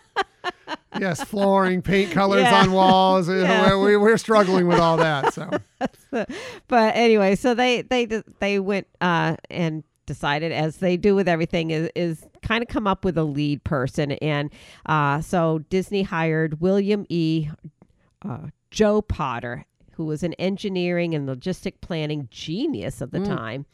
[0.99, 2.61] Yes, flooring, paint colors Yeah.
[2.61, 3.29] on walls.
[3.29, 3.75] Yeah.
[3.75, 5.33] We're, we're struggling with all that.
[5.35, 5.49] So,
[6.67, 8.05] but anyway, so they they
[8.39, 12.87] they went uh, and decided, as they do with everything, is, is kind of come
[12.87, 14.51] up with a lead person, and
[14.85, 17.49] uh, so Disney hired William E.
[18.23, 23.65] Uh, Joe Potter, who was an engineering and logistic planning genius of the time.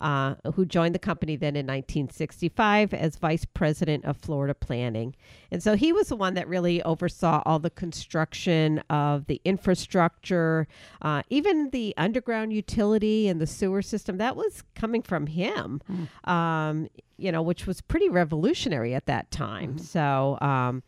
[0.00, 5.12] Uh, who joined the company then in 1965 as vice president of Florida planning.
[5.50, 10.68] And so he was the one that really oversaw all the construction of the infrastructure,
[11.02, 14.18] uh, even the underground utility and the sewer system.
[14.18, 15.80] That was coming from him,
[16.24, 19.78] um, you know, which was pretty revolutionary at that time.
[19.78, 20.84] So, um,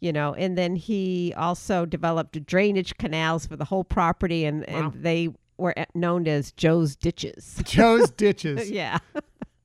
[0.00, 4.92] you know, and then he also developed drainage canals for the whole property, and, and
[4.94, 5.28] they
[5.60, 7.60] were known as Joe's ditches.
[7.64, 8.70] Joe's ditches.
[8.72, 8.98] yeah.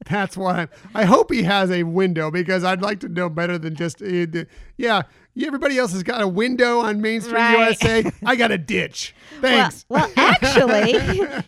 [0.09, 3.57] That's why I'm, I hope he has a window because I'd like to know better
[3.57, 4.45] than just uh,
[4.77, 5.03] yeah.
[5.41, 7.67] Everybody else has got a window on Main Street Right.
[7.81, 8.09] USA.
[8.23, 9.13] I got a ditch.
[9.41, 9.85] Thanks.
[9.89, 10.93] Well, well, actually,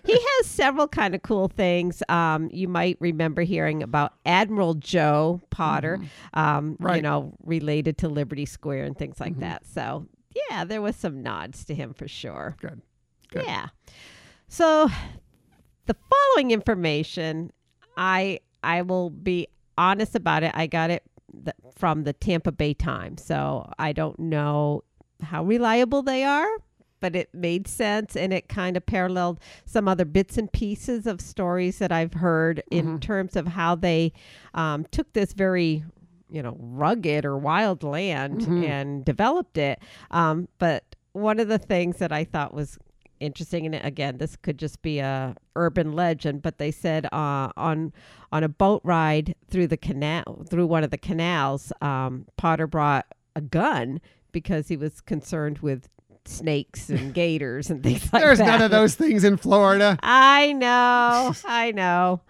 [0.04, 2.04] he has several kind of cool things.
[2.10, 6.00] Um, you might remember hearing about Admiral Joe Potter,
[6.34, 9.66] um, you know, related to Liberty Square and things like that.
[9.66, 10.06] So,
[10.50, 12.58] yeah, there was some nods to him for sure.
[12.60, 12.82] Good.
[13.30, 13.46] Good.
[13.46, 13.68] Yeah.
[14.48, 14.90] So,
[15.86, 17.52] the following information,
[17.98, 20.52] I I will be honest about it.
[20.54, 21.04] I got it
[21.44, 24.84] th- from the Tampa Bay Times, so I don't know
[25.22, 26.50] how reliable they are,
[27.00, 31.22] but it made sense and it kind of paralleled some other bits and pieces of
[31.22, 34.14] stories that I've heard in terms of how they
[34.54, 35.84] um, took this very
[36.30, 39.80] you know rugged or wild land and developed it.
[40.12, 40.84] Um, but
[41.14, 42.78] one of the things that i thought was
[43.20, 47.92] interesting and again this could just be a urban legend but they said uh, on
[48.32, 53.06] on a boat ride through the canal through one of the canals um, potter brought
[53.36, 54.00] a gun
[54.32, 55.90] because he was concerned with
[56.26, 59.98] snakes and gators and things like There's that none of those things in Florida.
[60.04, 62.22] I know, I know.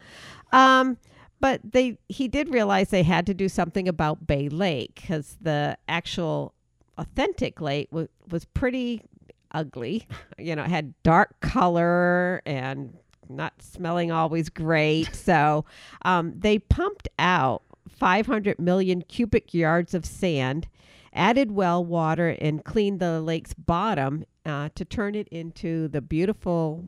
[0.52, 0.98] Um,
[1.40, 5.78] but they he did realize they had to do something about Bay Lake because the
[5.88, 6.54] actual
[6.98, 9.04] authentic lake was was pretty
[9.52, 10.08] ugly.
[10.38, 12.96] You know, it had dark color and
[13.30, 15.10] not smelling always great.
[15.14, 15.66] So
[16.04, 20.68] um, they pumped out 500 million cubic yards of sand,
[21.14, 26.86] added well water, and cleaned the lake's bottom uh, to turn it into the beautiful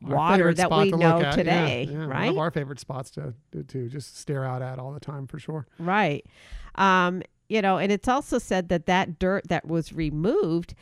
[0.00, 1.36] water that we to know look at.
[1.36, 2.30] Yeah, today, One right?
[2.30, 5.38] of our favorite spots to, to to just stare out at all the time for
[5.38, 5.66] sure.
[5.78, 6.26] Right.
[6.74, 10.74] Um, you know, and it's also said that that dirt that was removed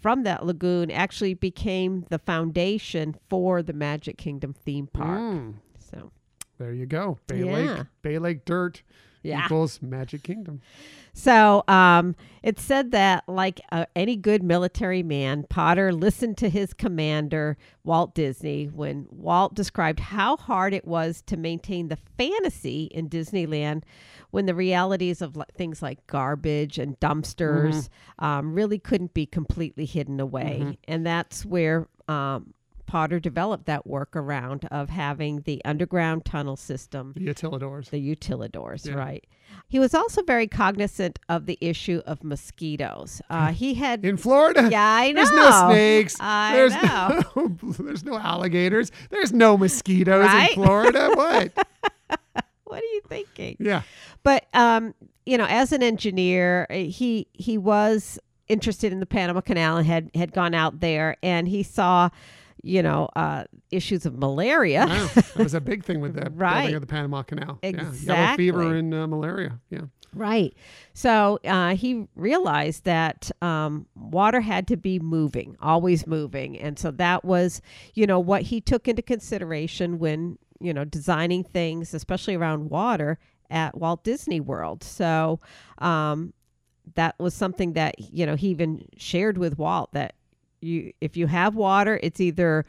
[0.00, 5.18] from that lagoon actually became the foundation for the Magic Kingdom theme park.
[5.20, 6.10] Mm, So,
[6.58, 7.18] there you go.
[7.26, 7.52] Bay Yeah.
[7.76, 7.86] Lake.
[8.02, 8.82] Bay Lake dirt
[9.26, 9.44] yeah.
[9.44, 10.60] equals Magic Kingdom.
[11.12, 16.74] So, um, it said that, like uh, any good military man, Potter listened to his
[16.74, 23.08] commander, Walt Disney, when Walt described how hard it was to maintain the fantasy in
[23.08, 23.82] Disneyland
[24.30, 29.86] when the realities of like, things like garbage and dumpsters um, really couldn't be completely
[29.86, 30.76] hidden away.
[30.86, 32.52] And that's where um,
[32.86, 37.90] Potter developed that workaround of having the underground tunnel system The utilidors.
[37.90, 38.94] the utilidors, Yeah.
[38.94, 39.26] right?
[39.68, 43.20] He was also very cognizant of the issue of mosquitoes.
[43.30, 45.24] Uh, he had, In Florida, yeah, I know.
[45.24, 46.16] there's no snakes.
[46.20, 47.22] I there's know.
[47.36, 48.90] No, there's no alligators.
[49.10, 50.50] There's no mosquitoes Right?
[50.50, 51.10] in Florida.
[51.14, 51.52] what?
[52.64, 53.56] What are you thinking?
[53.60, 53.82] Yeah.
[54.24, 54.92] But um,
[55.24, 58.18] you know, as an engineer, uh, he he was
[58.48, 62.10] interested in the Panama Canal and had had gone out there, and he saw,
[62.66, 64.86] you know, uh, issues of malaria.
[64.86, 65.08] Wow.
[65.14, 66.60] That was a big thing with the Right.
[66.62, 67.58] building of the Panama Canal.
[67.62, 67.92] Yeah.
[67.92, 69.60] Yellow fever and uh, malaria.
[69.70, 69.82] Yeah.
[70.12, 70.54] Right.
[70.94, 76.58] So uh, he realized that um, water had to be moving, always moving.
[76.58, 77.60] And so that was,
[77.94, 83.18] you know, what he took into consideration when, you know, designing things, especially around water
[83.50, 84.82] at Walt Disney World.
[84.82, 85.38] So
[85.78, 86.32] um,
[86.94, 90.14] that was something that, you know, he even shared with Walt that
[90.66, 92.66] you, if you have water, it's either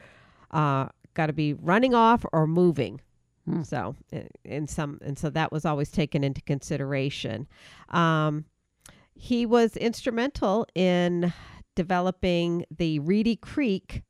[0.50, 3.00] uh, got to be running off or moving.
[3.44, 3.62] Hmm.
[3.62, 3.96] So,
[4.44, 7.46] in some, and so that was always taken into consideration.
[7.90, 8.44] Um,
[9.14, 11.32] he was instrumental in
[11.74, 14.02] developing the Reedy Creek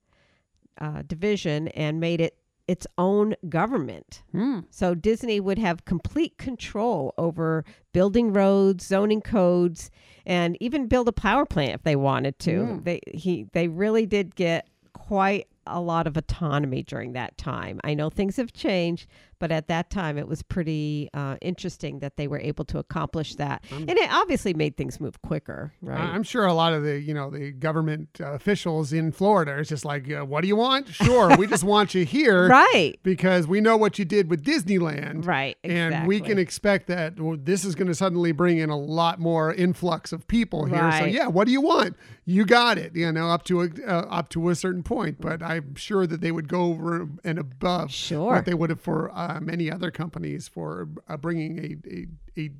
[0.81, 2.38] uh, division and made it
[2.68, 4.22] its own government.
[4.33, 4.61] Hmm.
[4.70, 9.90] So Disney would have complete control over building roads, zoning codes,
[10.26, 12.50] and even build a power plant if they wanted to.
[12.50, 12.85] Mm.
[12.85, 17.81] They he they really did get quite a lot of autonomy during that time.
[17.85, 19.08] I know things have changed,
[19.39, 23.35] but at that time it was pretty uh, interesting that they were able to accomplish
[23.37, 25.99] that, and it obviously made things move quicker, right?
[26.01, 29.69] I'm sure a lot of the you know the government uh, officials in Florida is
[29.69, 30.89] just like, uh, what do you want?
[30.89, 35.27] Sure, we just want you here, right, Because we know what you did with Disneyland,
[35.27, 38.79] right, And we can expect that well, this is going to suddenly bring in a
[38.79, 40.93] lot more influx of people here.
[40.99, 41.97] So yeah, what do you want?
[42.25, 42.95] You got it.
[42.95, 45.21] You know, up to a uh, up to a certain point.
[45.21, 48.33] But I'm sure that they would go over and above Sure.
[48.35, 52.06] what they would have for uh, many other companies for uh, bringing a, a
[52.46, 52.50] a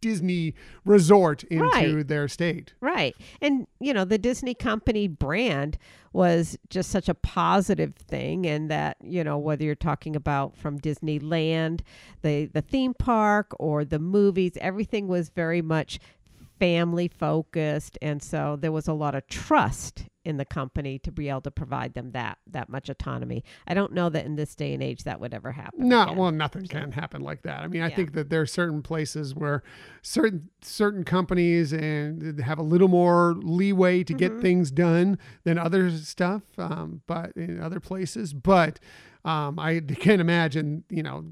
[0.00, 0.54] Disney
[0.84, 2.06] resort into Right.
[2.06, 2.74] their state.
[2.82, 3.16] Right.
[3.40, 5.78] And, you know, the Disney company brand
[6.12, 8.46] was just such a positive thing.
[8.46, 11.80] And that, you know, whether you're talking about from Disneyland,
[12.20, 15.98] the, the theme park, or the movies, everything was very much
[16.58, 17.96] family focused.
[18.02, 21.50] And so there was a lot of trust in the company to be able to
[21.50, 23.44] provide them that that much autonomy.
[23.66, 25.88] I don't know that in this day and age that would ever happen.
[25.88, 26.16] No, again.
[26.16, 27.60] well, nothing can happen like that.
[27.62, 27.96] I mean, I Yeah.
[27.96, 29.62] think that there are certain places where
[30.02, 34.18] certain certain companies and have a little more leeway to Mm-hmm.
[34.36, 38.32] get things done than other stuff, um, but in other places.
[38.32, 38.80] But
[39.24, 41.24] um, I can't imagine, you know,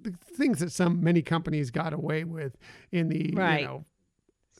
[0.00, 2.56] the things that some many companies got away with
[2.92, 3.60] in the Right.
[3.60, 3.84] you know.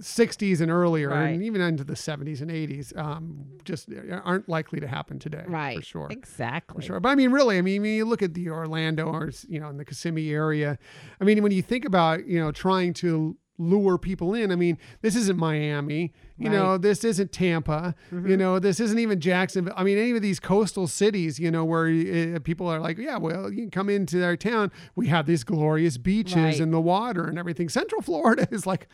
[0.01, 1.29] 60s and earlier, Right.
[1.31, 3.89] and even into the 70s and 80s, um, just
[4.25, 5.77] aren't likely to happen today, right.
[5.79, 6.07] For sure.
[6.11, 6.77] Exactly.
[6.81, 7.01] For sure.
[7.01, 9.69] But I mean, really, I mean, when you look at the Orlando or, you know,
[9.69, 10.79] in the Kissimmee area,
[11.21, 14.79] I mean, when you think about, you know, trying to lure people in, I mean,
[15.03, 19.75] this isn't Miami, you know, this isn't Tampa, you know, this isn't even Jacksonville.
[19.77, 23.17] I mean, any of these coastal cities, you know, where uh, people are like, yeah,
[23.17, 24.71] well, you can come into our town.
[24.95, 26.61] We have these glorious beaches Right.
[26.61, 27.69] and the water and everything.
[27.69, 28.87] Central Florida is like,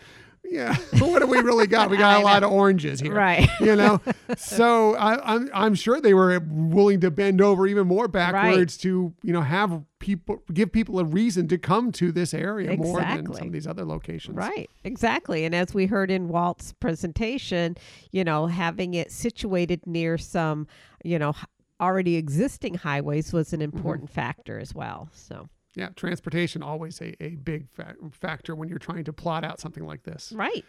[0.44, 1.90] yeah, But what do we really got?
[1.90, 3.48] We got a lot of oranges here Right.
[3.60, 4.00] you know
[4.36, 9.14] so I, I'm I'm sure they were willing to bend over even more backwards to
[9.22, 13.32] you know have people give people a reason to come to this area more than
[13.32, 14.36] some of these other locations.
[14.36, 15.44] Right, exactly.
[15.44, 17.76] And as we heard in Walt's presentation,
[18.10, 20.66] you know, having it situated near some,
[21.02, 21.34] you know,
[21.80, 23.76] already existing highways was an mm-hmm.
[23.76, 25.08] important factor as well.
[25.12, 29.60] So, Yeah, transportation always a, a big fa- factor when you're trying to plot out
[29.60, 30.32] something like this.
[30.34, 30.64] right.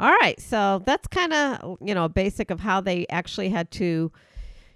[0.00, 0.40] All right.
[0.40, 4.12] So that's kind of, you know, basic of how they actually had to,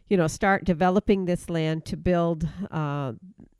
[0.08, 3.12] you know, start developing this land to build, uh,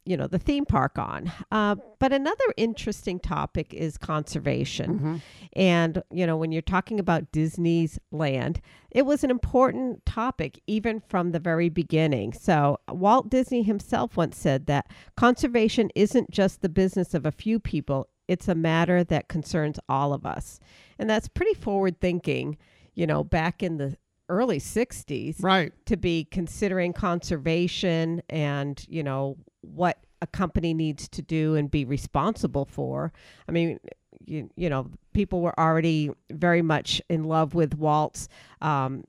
[0.05, 1.31] you know, the theme park on.
[1.51, 4.95] Uh, but another interesting topic is conservation.
[4.95, 5.17] Mm-hmm.
[5.55, 11.01] And, you know, when you're talking about Disney's land, it was an important topic even
[11.01, 12.33] from the very beginning.
[12.33, 14.87] So, Walt Disney himself once said that
[15.17, 20.13] conservation isn't just the business of a few people, it's a matter that concerns all
[20.13, 20.59] of us.
[20.99, 22.57] And that's pretty forward thinking,
[22.95, 23.97] you know, back in the
[24.29, 25.73] early 60s Right.
[25.87, 31.85] to be considering conservation and you know what a company needs to do and be
[31.85, 33.13] responsible for.
[33.49, 33.81] I mean
[34.27, 38.29] you, you know people were already very much in love with walt's
[38.61, 39.05] um,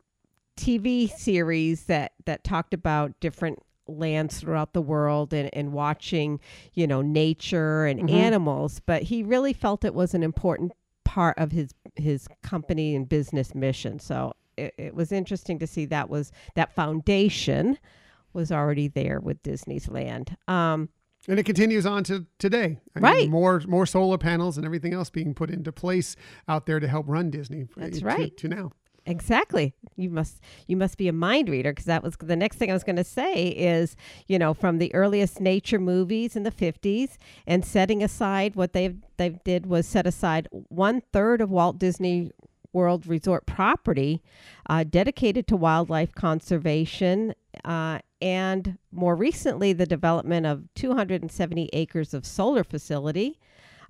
[0.57, 6.39] tv series that that talked about different lands throughout the world and, and watching
[6.73, 8.11] you know nature and Mhm.
[8.13, 10.71] animals but he really felt it was an important
[11.03, 13.99] part of his his company and business mission.
[13.99, 17.77] So it, it was interesting to see that was that foundation
[18.33, 20.89] was already there with disney's land um,
[21.27, 22.79] And it continues on to today.
[22.95, 23.29] I mean, Right.
[23.29, 26.15] more more solar panels and everything else being put into place
[26.49, 27.65] out there to help run Disney.
[27.77, 28.35] That's to- right.
[28.37, 28.71] To now.
[29.05, 29.73] Exactly.
[29.95, 32.73] You must you must be a mind reader because that was the next thing I
[32.73, 33.95] was going to say is,
[34.27, 37.17] you know, from the earliest nature movies in the 50s
[37.47, 42.31] and setting aside what they they did was set aside one third of Walt Disney
[42.73, 44.21] World Resort property
[44.69, 47.33] uh, dedicated to wildlife conservation
[47.65, 53.37] uh, and more recently the development of 270 acres of solar facility.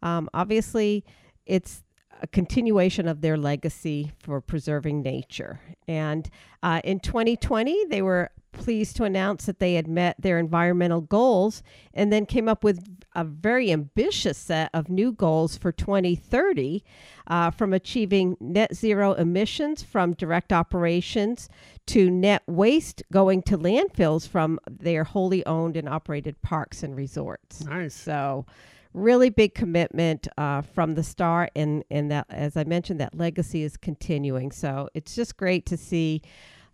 [0.01, 1.05] Um, obviously,
[1.45, 1.83] it's
[2.21, 5.59] a continuation of their legacy for preserving nature.
[5.87, 6.29] And
[6.61, 11.63] uh, in 2020, they were pleased to announce that they had met their environmental goals
[11.93, 16.83] and then came up with a very ambitious set of new goals for 2030
[17.27, 21.49] uh, from achieving net zero emissions from direct operations
[21.85, 27.65] to net waste going to landfills from their wholly owned and operated parks and resorts.
[27.65, 27.93] Nice.
[27.93, 28.45] So,
[28.93, 33.63] really big commitment uh, from the start, and and that, as I mentioned, that legacy
[33.63, 34.51] is continuing.
[34.51, 36.21] So it's just great to see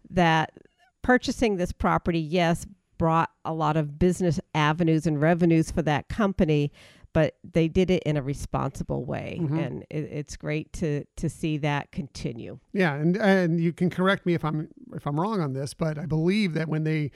[0.09, 0.51] that
[1.01, 2.65] purchasing this property, yes,
[2.97, 6.71] brought a lot of business avenues and revenues for that company.
[7.11, 9.65] But they did it in a responsible way, Mhm.
[9.65, 12.59] and it, it's great to to see that continue.
[12.71, 15.97] Yeah, and and you can correct me if I'm if I'm wrong on this, but
[15.97, 17.09] I believe that when they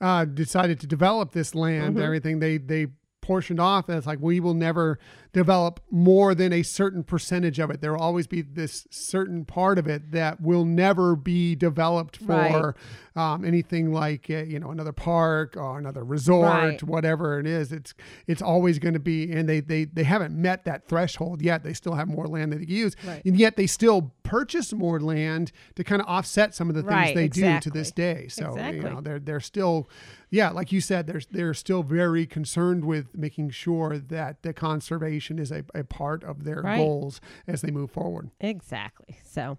[0.00, 2.02] uh, decided to develop this land, Mhm.
[2.02, 2.86] everything they they
[3.24, 3.88] portioned off.
[3.88, 4.98] It's like we will never
[5.34, 7.82] develop more than a certain percentage of it.
[7.82, 12.74] There will always be this certain part of it that will never be developed for
[13.16, 16.82] um, anything like uh, you know another park or another resort, Right.
[16.82, 17.70] whatever it is.
[17.72, 17.92] It's
[18.26, 21.62] it's always going to be, and they they they haven't met that threshold yet.
[21.64, 23.22] They still have more land that they can use, Right.
[23.24, 26.92] and yet they still purchase more land to kind of offset some of the things
[26.92, 28.28] Right, they do to this day.
[28.28, 29.88] So you know they're they're still,
[30.30, 35.23] yeah, like you said, they're they're still very concerned with making sure that the conservation
[35.30, 36.78] is a, a part of their Right.
[36.78, 38.30] goals as they move forward.
[38.40, 39.18] Exactly.
[39.24, 39.58] So,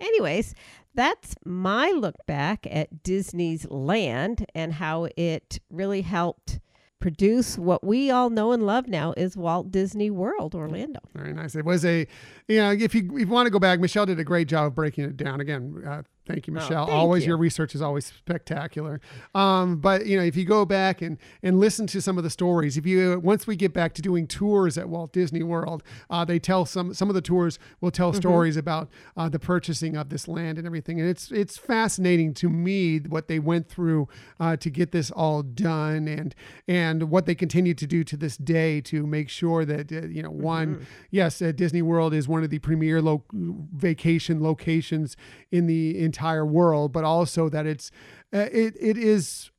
[0.00, 0.54] anyways,
[0.94, 6.60] that's my look back at Disney's land and how it really helped
[7.00, 10.98] produce what we all know and love now is Walt Disney World Orlando.
[11.14, 11.54] Very nice.
[11.54, 12.06] It was a,
[12.48, 14.66] you know, if you if you want to go back, Michelle did a great job
[14.66, 15.40] of breaking it down.
[15.40, 16.84] Again, uh, thank you, Michelle.
[16.84, 17.28] Oh, thank always you.
[17.30, 19.00] your research is always spectacular.
[19.34, 22.30] Um, but you know, if you go back and and listen to some of the
[22.30, 26.24] stories, if you once we get back to doing tours at Walt Disney World, uh,
[26.24, 28.18] they tell some some of the tours will tell Mm-hmm.
[28.20, 32.48] stories about uh, the purchasing of this land and everything, and it's it's fascinating to
[32.48, 34.08] me what they went through
[34.40, 36.34] uh, to get this all done and
[36.66, 40.22] and what they continue to do to this day to make sure that uh, you
[40.22, 40.82] know one Mm-hmm.
[41.10, 45.16] yes uh, Disney World is one of the premier lo- vacation locations
[45.50, 47.90] in the entire world but also that it's
[48.34, 49.50] uh, it it is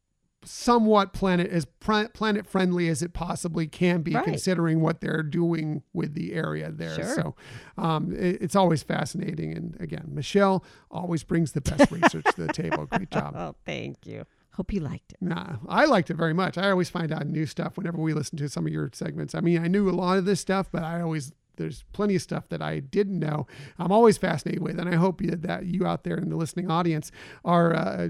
[0.45, 4.23] somewhat planet as pr- planet friendly as it possibly can be Right.
[4.23, 7.15] considering what they're doing with the area there Sure.
[7.15, 7.35] so
[7.77, 12.53] um, it- it's always fascinating and again Michelle always brings the best research to the
[12.53, 14.25] table great job Oh, thank you.
[14.53, 15.21] Hope you liked it.
[15.21, 16.57] Nah, I liked it very much.
[16.57, 19.33] I always find out new stuff whenever we listen to some of your segments.
[19.33, 22.21] I mean, I knew a lot of this stuff, but I always there's plenty of
[22.23, 23.45] stuff that I didn't know.
[23.77, 26.71] I'm always fascinated with, and I hope you, that you out there in the listening
[26.71, 27.11] audience
[27.45, 28.07] are uh,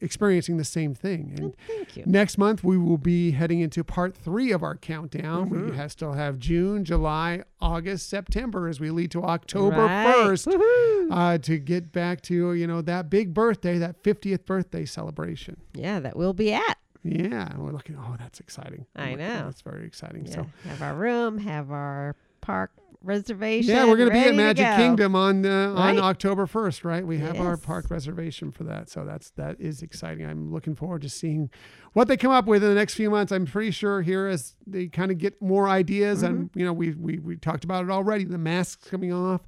[0.00, 1.32] experiencing the same thing.
[1.38, 2.02] And Thank you.
[2.06, 5.48] next month we will be heading into part three of our countdown.
[5.48, 5.70] Mm-hmm.
[5.70, 11.08] We have, still have June, July, August, September as we lead to October first Woohoo.
[11.10, 15.56] uh, to get back to you know that big birthday, that 50th birthday celebration.
[15.72, 16.78] Yeah, that we'll be at.
[17.04, 17.96] Yeah, we're looking.
[17.96, 18.84] Oh, that's exciting.
[18.96, 19.44] I I'm looking- know.
[19.44, 20.26] That's very exciting.
[20.26, 22.72] Yeah, So, have our room, have our park
[23.02, 23.74] reservation.
[23.74, 24.76] yeah, we're going to be at Magic go.
[24.76, 27.06] Kingdom on uh, on October first, right?
[27.06, 30.26] We have our park reservation for that, so that's that is exciting.
[30.26, 31.50] I'm looking forward to seeing
[31.92, 33.32] what they come up with in the next few months.
[33.32, 36.58] I'm pretty sure here as they kind of get more ideas, and Mm-hmm.
[36.58, 38.24] you know, we we we talked about it already.
[38.24, 39.42] The masks coming off.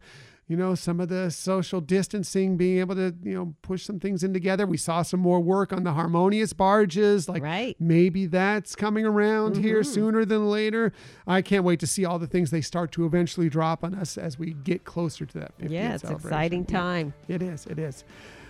[0.51, 4.24] You know, some of the social distancing, being able to, you know, push some things
[4.24, 4.66] in together.
[4.66, 7.76] We saw some more work on the harmonious barges, like Right.
[7.78, 9.92] maybe that's coming around here Mm-hmm.
[9.92, 10.92] sooner than later.
[11.24, 14.18] I can't wait to see all the things they start to eventually drop on us
[14.18, 17.14] as we get closer to that 50th Yeah, it's exciting time.
[17.28, 17.66] It is.
[17.66, 18.03] It is.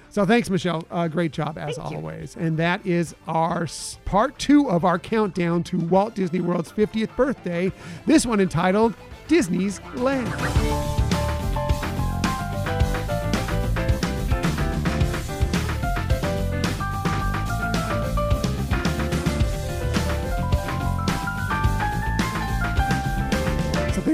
[0.08, 0.86] So thanks, Michelle.
[0.90, 1.96] Uh, great job as Thank you.
[1.98, 2.34] always.
[2.34, 3.66] And that is our
[4.06, 7.70] part two of our countdown to Walt Disney World's 50th birthday.
[8.06, 8.94] This one entitled
[9.28, 11.09] Disney's Land.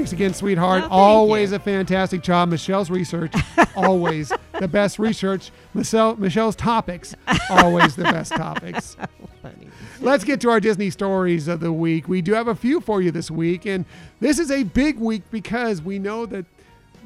[0.07, 0.83] Thanks again, sweetheart.
[0.85, 1.57] Oh, thank always you.
[1.57, 2.47] a fantastic job.
[2.47, 3.33] Michelle's research,
[3.75, 5.51] always the best research.
[5.73, 7.13] Michelle, Michelle's topics,
[7.49, 8.95] always the best topics.
[9.41, 9.67] Funny.
[9.99, 12.07] Let's get to our Disney stories of the week.
[12.07, 13.83] We do have a few for you this week, and
[14.21, 16.45] this is a big week because we know that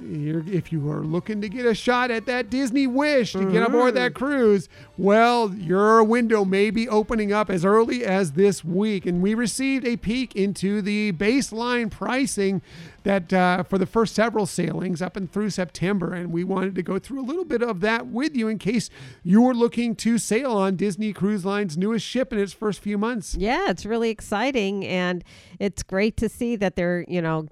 [0.03, 3.93] if you are looking to get a shot at that Disney wish to get aboard
[3.95, 9.05] that cruise, well, your window may be opening up as early as this week.
[9.05, 12.61] And we received a peek into the baseline pricing
[13.03, 16.13] that uh, for the first several sailings up and through September.
[16.13, 18.89] And we wanted to go through a little bit of that with you in case
[19.23, 22.97] you were looking to sail on Disney Cruise Line's newest ship in its first few
[22.97, 23.35] months.
[23.35, 25.23] Yeah, it's really exciting and
[25.59, 27.47] it's great to see that they're, you know,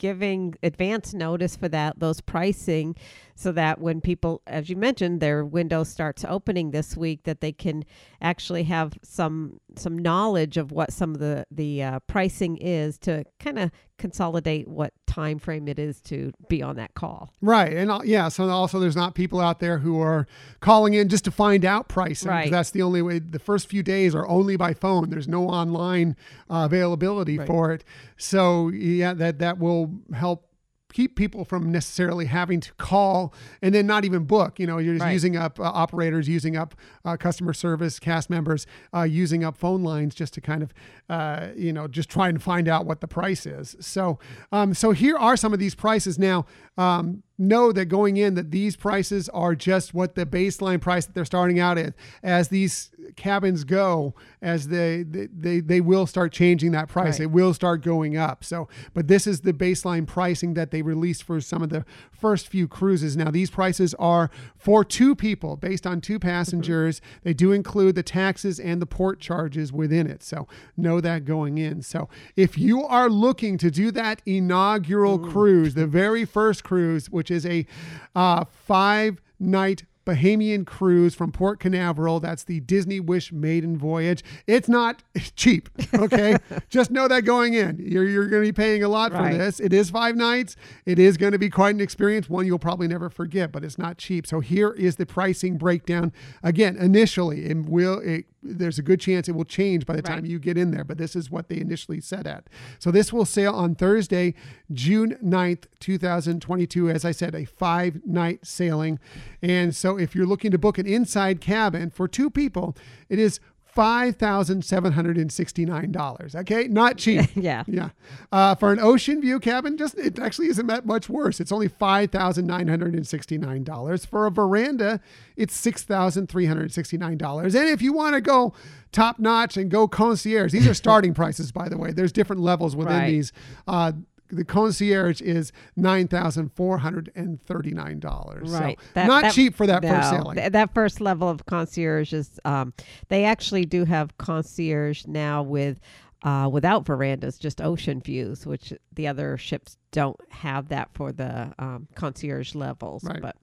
[0.00, 2.96] giving advance notice for that those pricing
[3.40, 7.52] so that when people as you mentioned their window starts opening this week that they
[7.52, 7.82] can
[8.20, 13.24] actually have some some knowledge of what some of the the uh, pricing is to
[13.38, 17.72] kind of consolidate what time frame it is to be on that call Right.
[17.72, 20.26] And uh, yeah, so also there's not people out there who are
[20.60, 22.28] calling in just to find out pricing.
[22.30, 22.50] Right.
[22.50, 23.18] That's the only way.
[23.18, 25.10] The first few days are only by phone.
[25.10, 26.16] There's no online
[26.48, 27.46] uh, availability Right.
[27.46, 27.84] for it.
[28.16, 30.46] So yeah, that that will help
[30.92, 33.32] keep people from necessarily having to call
[33.62, 34.58] and then not even book.
[34.58, 35.12] You know, you're just Right.
[35.12, 36.74] using up uh, operators, using up
[37.04, 40.72] uh, customer service, cast members, uh, using up phone lines just to kind of,
[41.08, 43.76] uh, you know, just try and find out what the price is.
[43.80, 44.18] So,
[44.52, 46.46] um, so here are some of these prices now.
[46.76, 51.14] Um, know that going in that these prices are just what the baseline price that
[51.14, 56.32] they're starting out at as these cabins go as they they they, they will start
[56.32, 57.18] changing that price.
[57.18, 57.24] Right.
[57.24, 58.44] It will start going up.
[58.44, 62.48] So, but this is the baseline pricing that they released for some of the first
[62.48, 63.16] few cruises.
[63.16, 67.00] Now, these prices are for two people based on two passengers.
[67.00, 67.18] Mm-hmm.
[67.24, 70.22] They do include the taxes and the port charges within it.
[70.22, 71.82] So, know that going in.
[71.82, 77.29] So, if you are looking to do that inaugural cruise, the very first cruise, which
[77.30, 77.66] is a
[78.14, 82.20] uh, five night Bahamian cruise from Port Canaveral.
[82.20, 84.24] That's the Disney Wish maiden voyage.
[84.46, 85.02] It's not
[85.36, 86.36] cheap, okay?
[86.70, 87.76] Just know that going in.
[87.78, 89.32] You're, you're going to be paying a lot Right.
[89.32, 89.60] for this.
[89.60, 90.56] It is five nights.
[90.86, 93.78] It is going to be quite an experience, one you'll probably never forget, but it's
[93.78, 94.26] not cheap.
[94.26, 96.12] So here is the pricing breakdown.
[96.42, 100.24] Again, initially, it will it, there's a good chance it will change by the time
[100.24, 102.48] you get in there, but this is what they initially set at.
[102.78, 104.34] So this will sail on Thursday,
[104.72, 106.88] June 9th, 2022.
[106.90, 108.98] As I said, a five night sailing.
[109.42, 112.76] And so if you're looking to book an inside cabin for two people,
[113.08, 113.40] it is
[113.80, 116.34] $5,769.
[116.36, 116.68] Okay.
[116.68, 117.30] Not cheap.
[117.34, 117.64] Yeah.
[117.66, 117.90] Yeah.
[118.32, 121.40] Uh, for an ocean view cabin, just it actually isn't that much worse.
[121.40, 124.04] It's only five thousand nine hundred and sixty nine dollars.
[124.04, 125.00] For a veranda,
[125.36, 127.54] it's six thousand three hundred sixty nine dollars.
[127.54, 128.54] And if you want to go
[128.92, 131.92] top notch and go concierge, these are starting prices, by the way.
[131.92, 133.10] There's different levels within Right.
[133.10, 133.32] these.
[133.66, 133.92] Uh,
[134.30, 138.50] the concierge is nine thousand four hundred and thirty nine dollars.
[138.50, 138.78] Right.
[138.94, 140.36] So not cheap for that first no, sailing.
[140.36, 142.72] th- that first level of concierge is, um,
[143.08, 145.80] they actually do have concierge now with,
[146.22, 151.52] uh, without verandas, just ocean views, which the other ships don't have that for the
[151.58, 153.04] um, concierge levels.
[153.04, 153.20] Right.
[153.20, 153.36] But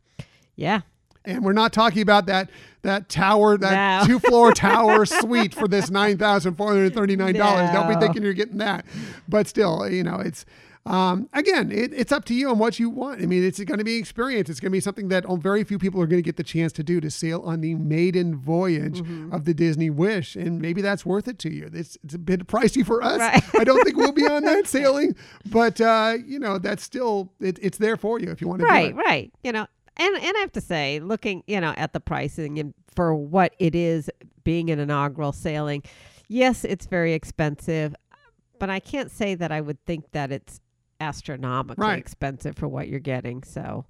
[0.55, 0.81] yeah,
[1.25, 2.49] And we're not talking about that
[2.83, 4.07] that tower, that No.
[4.13, 7.69] two floor tower suite for this nine thousand four hundred thirty nine dollars.
[7.71, 8.85] Don't be thinking you're getting that.
[9.27, 10.45] But still, you know, it's
[10.88, 13.21] um, again, it, it's up to you on what you want.
[13.21, 14.49] I mean, it's going to be experience.
[14.49, 16.43] It's going to be something that oh, very few people are going to get the
[16.43, 19.33] chance to do to sail on the maiden voyage Mm-hmm.
[19.33, 21.69] of the Disney Wish, and maybe that's worth it to you.
[21.73, 23.19] It's it's a bit pricey for us.
[23.19, 23.43] Right.
[23.55, 25.15] I don't think we'll be on that sailing,
[25.45, 28.65] but uh, you know, that's still it, it's there for you if you want to
[28.65, 29.03] right, do it.
[29.03, 29.31] right.
[29.43, 29.67] You know,
[29.97, 33.53] and and I have to say, looking, you know, at the pricing and for what
[33.59, 34.09] it is
[34.43, 35.83] being an inaugural sailing,
[36.27, 37.95] yes, it's very expensive,
[38.59, 40.59] but I can't say that I would think that it's
[41.00, 42.00] astronomically Right.
[42.00, 43.43] expensive for what you're getting.
[43.43, 43.86] So,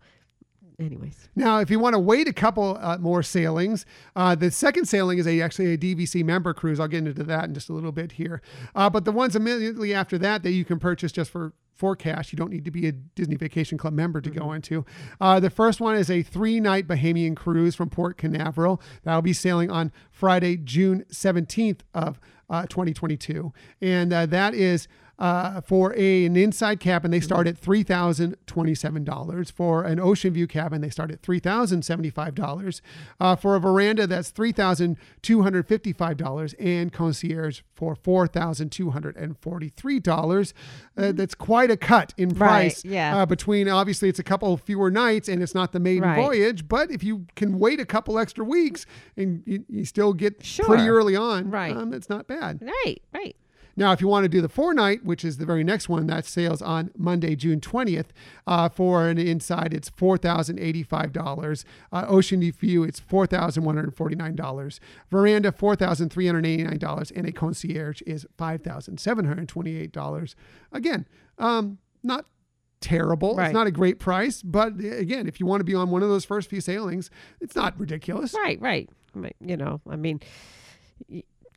[0.80, 3.86] anyways, Now, if you want to wait a couple uh, more sailings,
[4.16, 6.80] uh, the second sailing is a, actually a DVC member cruise.
[6.80, 8.42] I'll get into that in just a little bit here.
[8.76, 12.34] Uh, but the ones immediately after that that you can purchase just for for cash,
[12.34, 14.84] you don't need to be a Disney Vacation Club member to go into.
[15.22, 18.82] Uh, the first one is a three night Bahamian cruise from Port Canaveral.
[19.04, 23.54] That'll be sailing on Friday, June 17th of uh, 2022.
[23.80, 24.88] And uh, that is
[25.20, 29.50] uh, for a, an inside cabin, they start at three thousand twenty-seven dollars.
[29.50, 32.82] For an ocean view cabin, they start at three thousand seventy-five dollars.
[33.20, 38.28] Uh, for a veranda, that's three thousand two hundred fifty-five dollars, and concierge for four
[38.28, 40.54] thousand two hundred and forty-three dollars.
[40.96, 42.44] Uh, that's quite a cut in Mm-hmm.
[42.44, 42.86] Right, price.
[42.86, 43.18] yeah.
[43.22, 46.16] Uh, between obviously it's a couple fewer nights, and it's not the maiden Right.
[46.16, 46.68] voyage.
[46.68, 50.88] But if you can wait a couple extra weeks and you, you still get pretty
[50.88, 51.76] early on, Right.
[51.76, 52.62] um, it's not bad.
[52.62, 53.36] right, right.
[53.78, 56.08] Now, if you want to do the four night, which is the very next one,
[56.08, 58.08] that sails on Monday, June 20th.
[58.48, 61.64] Uh, for an inside, it's $4,085.
[61.92, 64.80] Uh, Ocean View, it's $4,149.
[65.12, 67.12] Veranda, $4,389.
[67.16, 70.36] And a concierge is $5,728.
[70.72, 71.06] Again,
[71.38, 72.26] um, not
[72.80, 73.40] terrible.
[73.40, 76.02] It's not a great price, but uh, again, if you want to be on one
[76.02, 78.34] of those first few sailings, it's not ridiculous.
[78.34, 78.90] Right, right.
[79.40, 80.20] You know, I mean,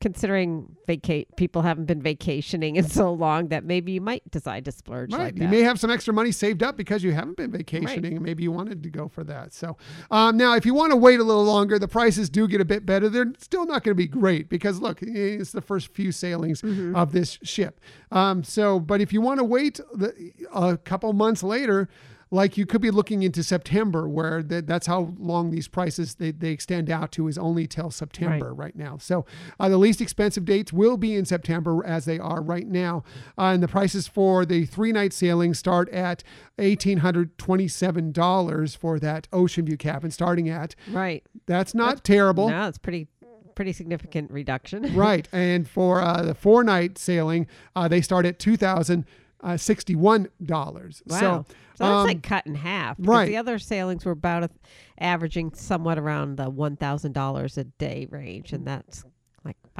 [0.00, 4.72] considering vacate people haven't been vacationing in so long that maybe you might decide to
[4.72, 5.34] splurge Right.
[5.34, 8.22] like you may have some extra money saved up because you haven't been vacationing and
[8.22, 9.52] maybe you wanted to go for that.
[9.52, 9.76] So
[10.10, 12.64] um, now, if you want to wait a little longer, the prices do get a
[12.64, 13.08] bit better.
[13.08, 16.94] They're still not going to be great because look, it's the first few sailings Mm-hmm.
[16.96, 17.80] of this ship.
[18.10, 21.88] Um, so, but if you want to wait the, a couple months later,
[22.30, 26.30] like you could be looking into September, where that that's how long these prices they,
[26.30, 28.98] they extend out to is only till September right, now.
[28.98, 29.26] So
[29.58, 33.02] uh, the least expensive dates will be in September as they are right now,
[33.36, 36.22] uh, and the prices for the three night sailing start at
[36.58, 41.24] eighteen hundred twenty seven dollars for that Ocean View cabin, starting at right.
[41.46, 42.48] that's not terrible.
[42.48, 43.08] No, it's pretty
[43.56, 44.94] pretty significant reduction.
[44.96, 45.28] right.
[45.32, 49.04] And for uh, the four night sailing, uh, they start at two thousand
[49.42, 51.02] uh, sixty one dollars.
[51.06, 51.18] Wow.
[51.18, 52.96] So, So that's um, like cut in half.
[52.98, 53.26] right.
[53.26, 54.50] The other sailings were about a,
[54.98, 59.04] averaging somewhat around the one thousand dollars a day range, and that's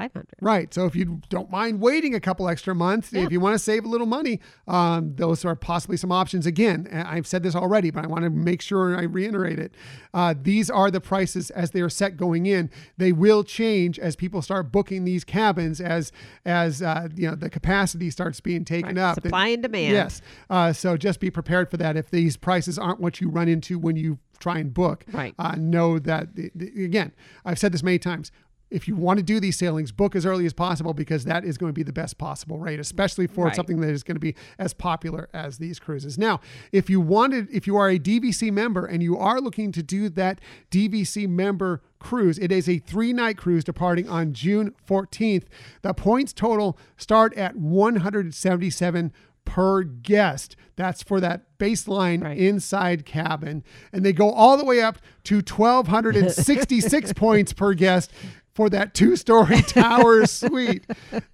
[0.05, 0.29] 500.
[0.41, 0.73] Right.
[0.73, 3.23] So if you don't mind waiting a couple extra months, Yeah.
[3.25, 6.47] if you want to save a little money, um, those are possibly some options.
[6.47, 9.75] Again, I've said this already, but I want to make sure I reiterate it.
[10.15, 12.71] Uh, these are the prices as they are set going in.
[12.97, 16.13] They will change as people start booking these cabins as
[16.45, 19.03] as uh, you know the capacity starts being taken Right.
[19.03, 19.15] up.
[19.17, 19.93] Supply and demand.
[19.93, 20.23] Yes.
[20.49, 21.97] Uh, so just be prepared for that.
[21.97, 25.35] If these prices aren't what you run into when you try and book, Right.
[25.39, 27.13] uh, know that the, the- again,
[27.45, 28.33] I've said this many times.
[28.71, 31.59] If you want to do these sailings, book as early as possible because that is
[31.59, 33.57] going to be the best possible rate, especially for Right.
[33.57, 36.17] something that is going to be as popular as these cruises.
[36.17, 36.41] Now,
[36.71, 40.09] if you wanted, if you are a DVC member and you are looking to do
[40.11, 40.41] that
[40.71, 45.45] DVC member cruise, it is a three night cruise departing on June 14th.
[45.83, 49.13] The points total start at 177
[49.45, 50.55] per guest.
[50.77, 52.39] That's for that baseline Right.
[52.39, 53.65] inside cabin.
[53.93, 58.13] And they go all the way up to 1,266 points per guest
[58.53, 60.85] for that two story tower suite.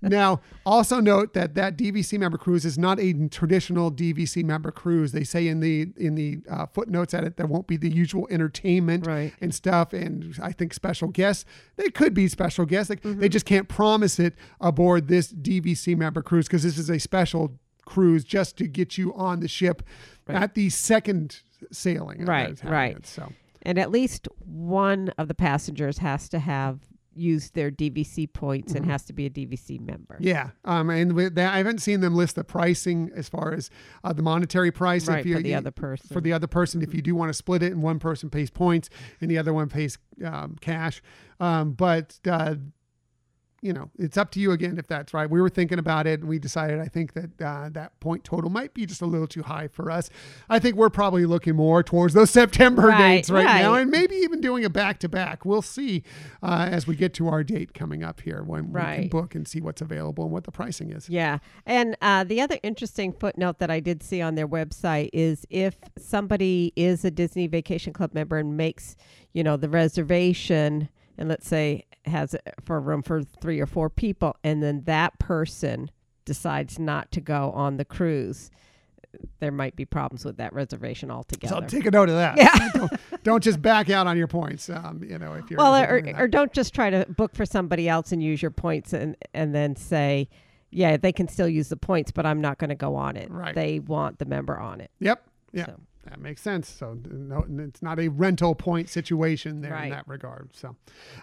[0.02, 5.12] Now, also note that that DVC member cruise is not a traditional DVC member cruise.
[5.12, 8.26] They say in the in the uh, footnotes at it there won't be the usual
[8.30, 9.32] entertainment Right.
[9.40, 11.44] and stuff, and I think special guests.
[11.76, 12.90] They could be special guests.
[12.90, 16.98] Like, They just can't promise it aboard this DVC member cruise because this is a
[16.98, 19.82] special cruise just to get you on the ship
[20.28, 21.40] at the second
[21.72, 22.24] sailing.
[22.24, 23.06] that Right, right.
[23.06, 26.80] So And at least one of the passengers has to have
[27.16, 28.82] used their DVC points Mm-hmm.
[28.82, 30.16] and has to be a DVC member.
[30.20, 33.70] yeah, um, and that, I haven't seen them list the pricing as far as
[34.04, 35.08] uh, the monetary price.
[35.08, 36.08] Right, if you, for the other person.
[36.12, 38.50] For the other person, if you do want to split it, and one person pays
[38.50, 38.88] points
[39.20, 41.02] and the other one pays um, cash,
[41.40, 42.18] um, but.
[42.26, 42.56] Uh,
[43.62, 45.28] you know, it's up to you again if that's right.
[45.28, 48.50] We were thinking about it and we decided I think that uh, that point total
[48.50, 50.10] might be just a little too high for us.
[50.48, 54.16] I think we're probably looking more towards those September Right, dates right, now and maybe
[54.16, 55.44] even doing a back to back.
[55.44, 56.02] We'll see
[56.42, 59.48] uh, as we get to our date coming up here when we can book and
[59.48, 61.08] see what's available and what the pricing is.
[61.08, 61.38] Yeah.
[61.64, 65.76] And uh, the other interesting footnote that I did see on their website is if
[65.98, 68.96] somebody is a Disney Vacation Club member and makes,
[69.32, 70.88] you know, the reservation
[71.18, 72.34] and let's say has
[72.64, 75.90] for a room for three or four people, and then that person
[76.24, 78.50] decides not to go on the cruise,
[79.40, 81.54] there might be problems with that reservation altogether.
[81.54, 82.36] So take a note of that.
[82.36, 82.68] Yeah.
[82.74, 82.92] don't,
[83.22, 84.68] don't just back out on your points.
[84.68, 87.88] Um, you know, if you're well, or, or don't just try to book for somebody
[87.88, 90.28] else and use your points and and then say,
[90.70, 93.30] yeah, they can still use the points, but I'm not going to go on it.
[93.30, 93.54] Right.
[93.54, 94.90] They want the member on it.
[95.00, 95.22] Yep.
[95.52, 95.66] Yeah.
[95.66, 95.80] So.
[96.08, 96.68] That makes sense.
[96.68, 100.50] So no, it's not a rental point situation there in that regard.
[100.54, 100.76] So,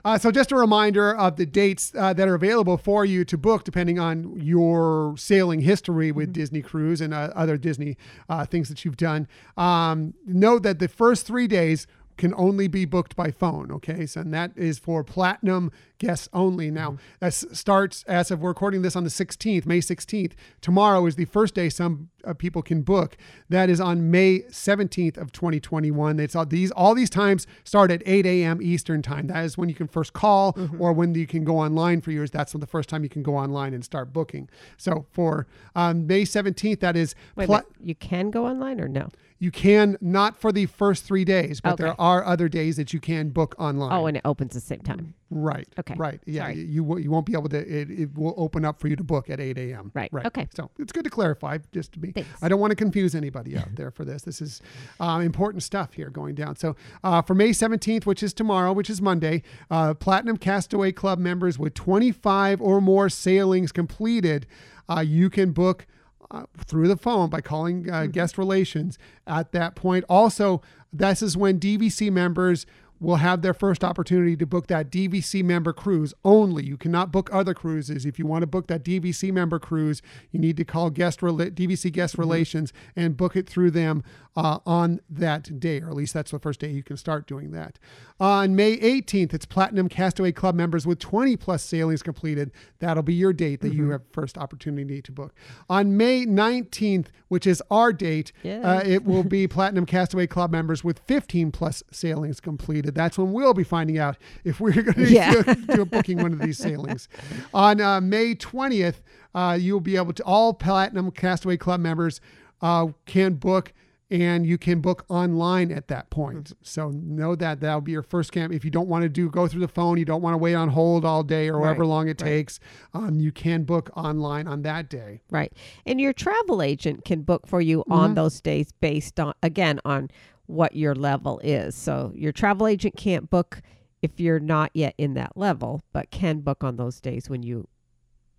[0.04, 3.38] uh, so just a reminder of the dates uh, that are available for you to
[3.38, 6.34] book, depending on your sailing history with Mm-hmm.
[6.34, 9.28] Disney Cruise and uh, other Disney uh, things that you've done.
[9.58, 11.88] Um, know that the first three days
[12.18, 13.72] can only be booked by phone.
[13.72, 16.70] Okay, so and that is for platinum guests only.
[16.72, 20.34] Now that starts as of we're recording this on the 16th, May 16th.
[20.62, 23.18] Tomorrow is the first day some uh, people can book.
[23.50, 26.20] That is on May 17th of 2021.
[26.20, 28.62] It's all these all these times start at 8 a.m.
[28.62, 29.28] Eastern time.
[29.28, 32.32] That is when you can first call or when you can go online for yours.
[32.32, 34.50] That's when the first time you can go online and start booking.
[34.78, 39.10] So for um, May 17th, that is Wait pla- you can go online or no?
[39.44, 43.00] You can not for the first three days, but there are other days that you
[43.00, 43.92] can book online.
[43.92, 45.14] Oh, and it opens the same time.
[45.30, 45.68] right.
[45.78, 45.96] Okay.
[45.98, 46.22] Right.
[46.26, 46.44] Yeah.
[46.44, 46.60] Sorry.
[46.60, 47.58] You you won't be able to.
[47.58, 49.92] It, it will open up for you to book at eight a.m.
[49.94, 50.10] Right.
[50.14, 50.26] Right.
[50.28, 50.48] Okay.
[50.56, 52.12] So it's good to clarify, just to be.
[52.12, 52.30] Thanks.
[52.42, 54.22] I don't want to confuse anybody out there for this.
[54.22, 54.62] This is
[55.02, 56.56] uh, important stuff here going down.
[56.56, 61.20] So uh, for May seventeenth, which is tomorrow, which is Monday, uh, Platinum Castaway Club
[61.20, 64.48] members with twenty-five or more sailings completed,
[64.90, 65.86] uh, you can book
[66.34, 70.04] uh, through the phone by calling uh, guest relations at that point.
[70.10, 70.62] Also,
[70.92, 72.66] this is when DVC members
[73.04, 76.66] will have their first opportunity to book that DVC member cruise only.
[76.66, 78.06] You cannot book other cruises.
[78.06, 80.02] If you want to book that DVC member cruise,
[80.32, 84.04] you need to call guest rela- DVC guest relations and book it through them
[84.36, 87.52] uh, on that day, or at least that's the first day you can start doing
[87.52, 87.78] that.
[88.20, 92.52] On May 18th, it's Platinum Castaway Club members with 20 plus sailings completed.
[92.80, 95.34] That'll be your date that you have first opportunity to book.
[95.70, 98.32] On May 19th, which is our date,
[98.64, 102.93] uh, it will be Platinum Castaway Club members with 15 plus sailings completed.
[102.94, 105.42] That's when we'll be finding out if we're going to Yeah.
[105.42, 107.08] do, do a booking one of these sailings.
[107.54, 109.02] On uh, May 20th,
[109.36, 112.22] uh, you'll be able to, all Platinum Castaway Club members
[112.62, 113.74] uh, can book
[114.12, 116.54] and you can book online at that point.
[116.62, 118.54] So know that that'll be your first camp.
[118.54, 120.54] If you don't want to do go through the phone, you don't want to wait
[120.54, 122.30] on hold all day or however Right, long it right.
[122.30, 122.60] takes,
[122.94, 125.22] um, you can book online on that day.
[125.32, 125.52] Right.
[125.88, 127.92] And your travel agent can book for you Mm-hmm.
[127.92, 130.12] on those days based on, again, on
[130.48, 131.76] what your level is.
[131.76, 133.62] So your travel agent can't book
[134.02, 137.68] if you're not yet in that level, but can book on those days when you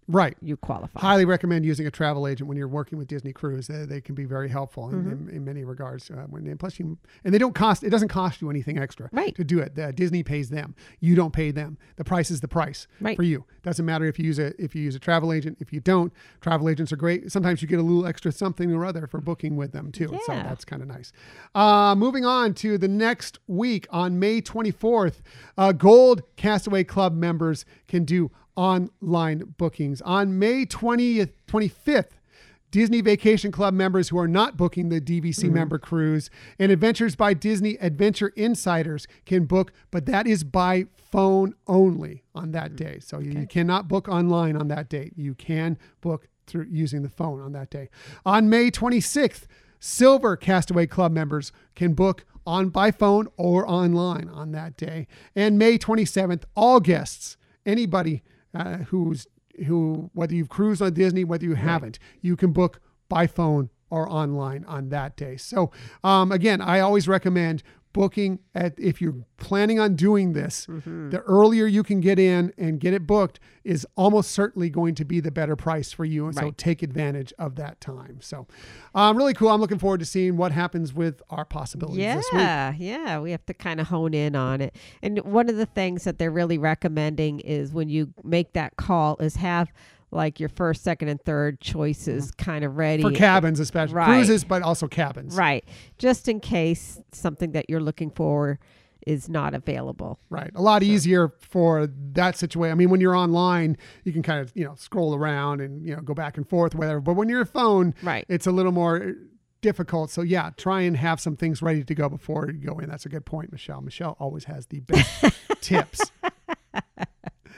[0.06, 0.36] Right.
[0.42, 1.00] you qualify.
[1.00, 3.66] Highly recommend using a travel agent when you're working with Disney Cruise.
[3.68, 5.28] They, they can be very helpful in, Mm-hmm.
[5.30, 6.10] in, in many regards.
[6.10, 7.82] Uh, when and plus you and they don't cost.
[7.82, 9.34] It doesn't cost you anything extra Right.
[9.36, 9.74] to do it.
[9.74, 10.74] The, Disney pays them.
[11.00, 11.78] You don't pay them.
[11.96, 13.16] The price is the price Right.
[13.16, 13.44] for you.
[13.62, 15.56] Doesn't matter if you use a if you use a travel agent.
[15.60, 17.32] If you don't, travel agents are great.
[17.32, 20.08] Sometimes you get a little extra something or other for booking with them too.
[20.12, 20.18] yeah.
[20.26, 21.12] So that's kind of nice.
[21.54, 25.22] Uh, moving on to the next week on May 24th,
[25.56, 30.00] uh, Gold Castaway Club members can do online bookings.
[30.02, 32.10] On May 20th, 25th,
[32.70, 35.54] Disney Vacation Club members who are not booking the DVC mm-hmm.
[35.54, 36.28] member cruise
[36.58, 42.50] and Adventures by Disney Adventure Insiders can book, but that is by phone only on
[42.50, 42.76] that mm.
[42.76, 42.98] day.
[43.00, 45.12] So you, you cannot book online on that date.
[45.14, 47.90] You can book through using the phone on that day.
[48.26, 49.42] On May 26th,
[49.78, 55.06] Silver Castaway Club members can book on by phone or online on that day.
[55.36, 58.24] And May 27th, all guests, anybody
[58.54, 59.26] uh, who's
[59.66, 64.10] who whether you've cruised on Disney, whether you haven't, you can book by phone or
[64.10, 65.36] online on that day.
[65.36, 65.70] So
[66.02, 67.62] um, again, I always recommend
[67.94, 72.80] booking at if you're planning on doing this the earlier you can get in and
[72.80, 76.26] get it booked is almost certainly going to be the better price for you.
[76.26, 78.18] And so take advantage of that time.
[78.20, 78.46] So
[78.94, 79.48] um, really cool.
[79.48, 82.42] I'm looking forward to seeing what happens with our possibilities this week.
[82.42, 84.76] Yeah, yeah, we have to kind of hone in on it.
[85.02, 89.16] And one of the things that they're really recommending is when you make that call
[89.18, 89.72] is have
[90.14, 92.44] like your first, second, and third choices mm-hmm.
[92.44, 93.02] kind of ready.
[93.02, 94.06] for cabins especially Right.
[94.06, 95.64] cruises but also cabins Right.
[95.98, 98.58] Just in case something that you're looking for
[99.06, 100.18] is not available.
[100.30, 100.50] Right.
[100.54, 102.72] A lot easier for that situation.
[102.72, 105.94] I mean, when you're online, you can kind of, you know, scroll around and, you
[105.94, 107.00] know, go back and forth, whatever.
[107.00, 108.24] But when you're a phone, Right.
[108.30, 109.10] it's a little more uh,
[109.60, 110.10] difficult.
[110.10, 112.88] So, yeah, try and have some things ready to go before you go in.
[112.88, 113.82] That's a good point, Michelle.
[113.82, 115.10] Michelle always has the best
[115.60, 116.00] tips.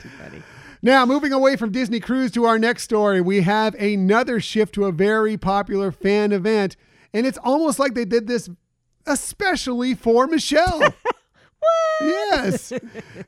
[0.02, 0.42] Too funny.
[0.82, 4.84] Now, moving away from Disney Cruise to our next story, we have another shift to
[4.84, 6.76] a very popular fan event.
[7.12, 8.50] And it's almost like they did this
[9.06, 10.94] especially for Michelle.
[12.00, 12.72] Yes.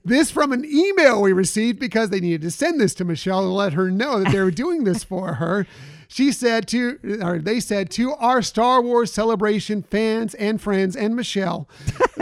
[0.04, 3.54] This from an email we received because they needed to send this to Michelle and
[3.54, 5.66] let her know that they were doing this for her.
[6.06, 11.16] She said to, or they said to our Star Wars celebration fans and friends and
[11.16, 11.68] Michelle,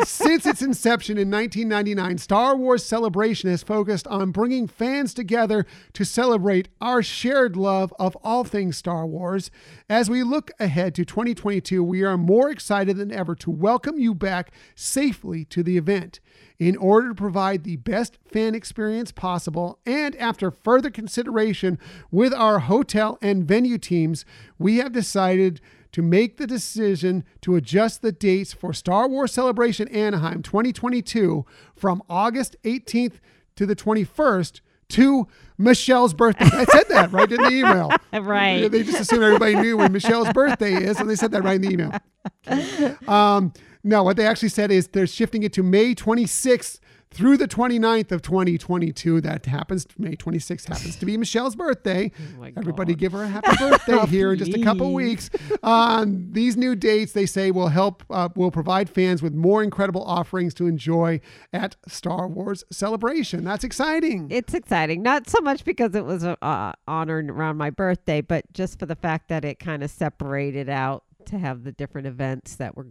[0.05, 6.05] since its inception in 1999, Star Wars Celebration has focused on bringing fans together to
[6.05, 9.51] celebrate our shared love of all things Star Wars.
[9.88, 14.14] As we look ahead to 2022, we are more excited than ever to welcome you
[14.14, 16.20] back safely to the event.
[16.59, 21.78] In order to provide the best fan experience possible, and after further consideration
[22.11, 24.24] with our hotel and venue teams,
[24.59, 25.61] we have decided
[25.97, 32.03] to make the decision to adjust the dates for Star Wars Celebration Anaheim 2022 from
[32.11, 33.14] August 18th
[33.55, 35.26] to the 21st to
[35.57, 36.51] Michelle's birthday.
[36.53, 37.90] I said that right in the email.
[38.12, 38.70] Right.
[38.70, 41.62] They just assumed everybody knew when Michelle's birthday is, and they said that right in
[41.62, 42.99] the email.
[43.09, 46.78] Um, no, what they actually said is they're shifting it to May 26th
[47.11, 49.20] through the 29th of 2022.
[49.22, 52.11] That happens, May 26th happens to be Michelle's birthday.
[52.38, 52.98] Oh Everybody God.
[53.00, 55.30] give her a happy birthday here in just a couple weeks.
[55.62, 60.04] Um, these new dates, they say, will help, uh, will provide fans with more incredible
[60.04, 61.20] offerings to enjoy
[61.52, 63.44] at Star Wars Celebration.
[63.44, 64.28] That's exciting.
[64.30, 68.78] It's exciting, not so much because it was uh, honored around my birthday, but just
[68.78, 72.76] for the fact that it kind of separated out to have the different events that
[72.76, 72.88] were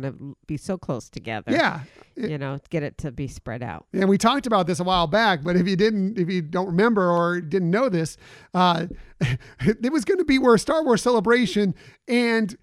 [0.00, 1.52] going to be so close together.
[1.52, 1.80] yeah.
[2.16, 3.86] You know, get it to be spread out.
[3.92, 6.66] And we talked about this a while back, but if you didn't, if you don't
[6.66, 8.16] remember or didn't know this,
[8.52, 8.86] uh,
[9.60, 11.74] it was going to be where Star Wars Celebration
[12.06, 12.56] and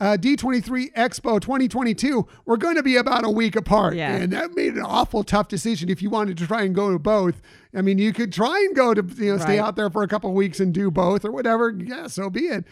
[0.00, 3.94] uh, D23 Expo 2022 were going to be about a week apart.
[3.94, 4.14] Yeah.
[4.14, 6.98] And that made an awful tough decision if you wanted to try and go to
[6.98, 7.40] both.
[7.74, 10.08] I mean, you could try and go to, you know, stay out there for a
[10.08, 11.74] couple weeks and do both or whatever.
[11.76, 12.64] Yeah, so be it.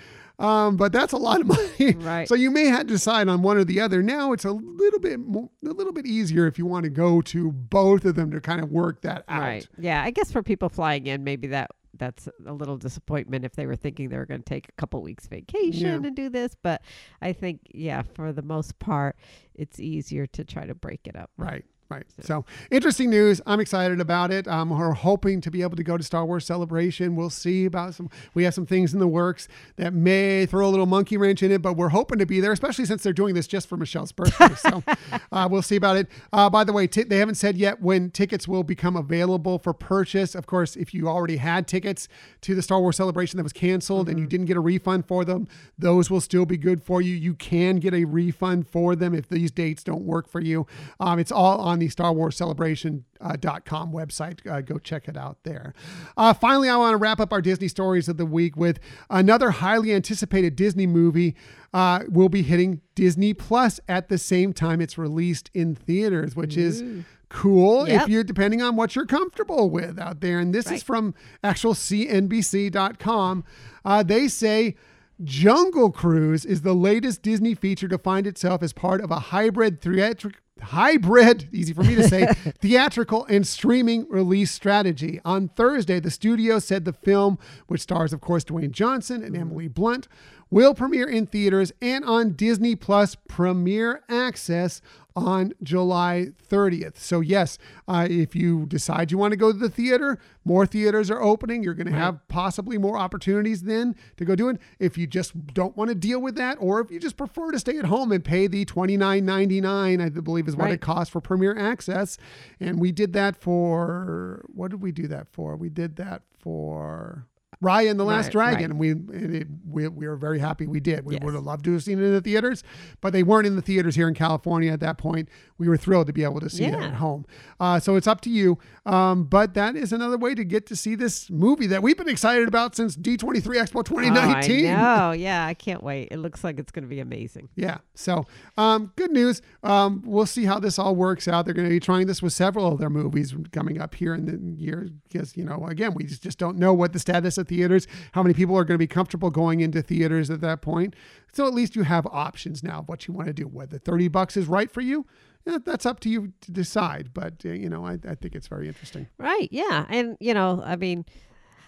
[0.42, 1.46] Um, but that's a lot of
[1.78, 1.92] money.
[1.94, 2.28] Right.
[2.28, 4.02] So you may have to decide on one or the other.
[4.02, 7.20] Now it's a little bit more, a little bit easier if you want to go
[7.22, 9.40] to both of them to kind of work that out.
[9.40, 9.68] Right.
[9.78, 10.02] Yeah.
[10.02, 13.76] I guess for people flying in, maybe that that's a little disappointment if they were
[13.76, 16.06] thinking they were going to take a couple weeks vacation Yeah.
[16.08, 16.56] and do this.
[16.60, 16.82] But
[17.20, 19.14] I think, yeah, for the most part,
[19.54, 21.30] it's easier to try to break it up.
[21.36, 21.64] Right.
[21.92, 22.06] Right.
[22.20, 23.42] So interesting news.
[23.44, 24.48] I'm excited about it.
[24.48, 27.16] Um, we're hoping to be able to go to Star Wars Celebration.
[27.16, 28.08] We'll see about some.
[28.32, 31.52] We have some things in the works that may throw a little monkey wrench in
[31.52, 34.10] it, but we're hoping to be there, especially since they're doing this just for Michelle's
[34.10, 34.54] birthday.
[34.54, 34.82] so
[35.32, 36.08] uh, we'll see about it.
[36.32, 39.74] Uh, by the way, t- they haven't said yet when tickets will become available for
[39.74, 40.34] purchase.
[40.34, 42.08] Of course, if you already had tickets
[42.40, 45.26] to the Star Wars Celebration that was canceled and you didn't get a refund for
[45.26, 45.46] them,
[45.78, 47.14] those will still be good for you.
[47.14, 50.66] You can get a refund for them if these dates don't work for you.
[50.98, 54.46] Um, it's all on the Star Wars Celebration.com website.
[54.50, 55.74] Uh, go check it out there.
[56.16, 58.78] Uh, finally, I want to wrap up our Disney stories of the week with
[59.10, 61.34] another highly anticipated Disney movie.
[61.74, 66.54] Uh, will be hitting Disney Plus at the same time it's released in theaters, which
[66.56, 66.84] is
[67.30, 68.02] cool Yep.
[68.02, 70.38] if you're depending on what you're comfortable with out there.
[70.38, 73.44] And this is from actual CNBC.com.
[73.86, 74.76] Uh, they say
[75.24, 79.80] Jungle Cruise is the latest Disney feature to find itself as part of a hybrid
[79.80, 82.26] theatric hybrid easy for me to say
[82.60, 85.20] theatrical and streaming release strategy.
[85.24, 89.40] On thursday the studio said the film which stars of course dwayne johnson and mm.
[89.40, 90.08] emily blunt
[90.52, 94.80] will premiere in theaters and on disney plus premiere access
[95.14, 96.96] on July 30th.
[96.96, 101.10] So, yes, uh, if you decide you want to go to the theater, more theaters
[101.10, 101.62] are opening.
[101.62, 104.56] You're going to have possibly more opportunities then to go do it.
[104.78, 107.58] If you just don't want to deal with that, or if you just prefer to
[107.58, 110.72] stay at home and pay the $29.99, I believe is what Right.
[110.74, 112.16] it costs for Premier Access.
[112.58, 115.56] And we did that for, what did we do that for?
[115.56, 117.26] We did that for.
[117.62, 118.70] Raya and the Last Right, Dragon, right.
[118.70, 121.04] and we, it, we we were very happy we did.
[121.04, 121.22] We Yes.
[121.22, 122.64] would have loved to have seen it in the theaters,
[123.00, 125.28] but they weren't in the theaters here in California at that point.
[125.58, 126.86] We were thrilled to be able to see that Yeah.
[126.88, 127.24] at home.
[127.60, 128.58] Uh, so it's up to you.
[128.84, 132.08] Um, but that is another way to get to see this movie that we've been
[132.08, 134.66] excited about since D23 Expo 2019.
[134.66, 135.12] Oh.
[135.22, 136.08] Yeah, I can't wait.
[136.10, 137.48] It looks like it's going to be amazing.
[137.54, 137.78] Yeah.
[137.94, 138.24] So,
[138.56, 139.40] um, good news.
[139.62, 141.44] Um, we'll see how this all works out.
[141.44, 144.24] They're going to be trying this with several of their movies coming up here in
[144.26, 147.48] the year because, you know, again, we just, just don't know what the status of
[147.48, 150.96] theaters, how many people are going to be comfortable going into theaters at that point.
[151.32, 153.44] So at least you have options now of what you want to do.
[153.44, 155.06] Whether 30 bucks is right for you,
[155.46, 157.10] yeah, that's up to you to decide.
[157.12, 159.08] But, uh, you know, I, I think it's very interesting.
[159.18, 159.48] Right.
[159.50, 159.86] Yeah.
[159.88, 161.04] And, you know, I mean,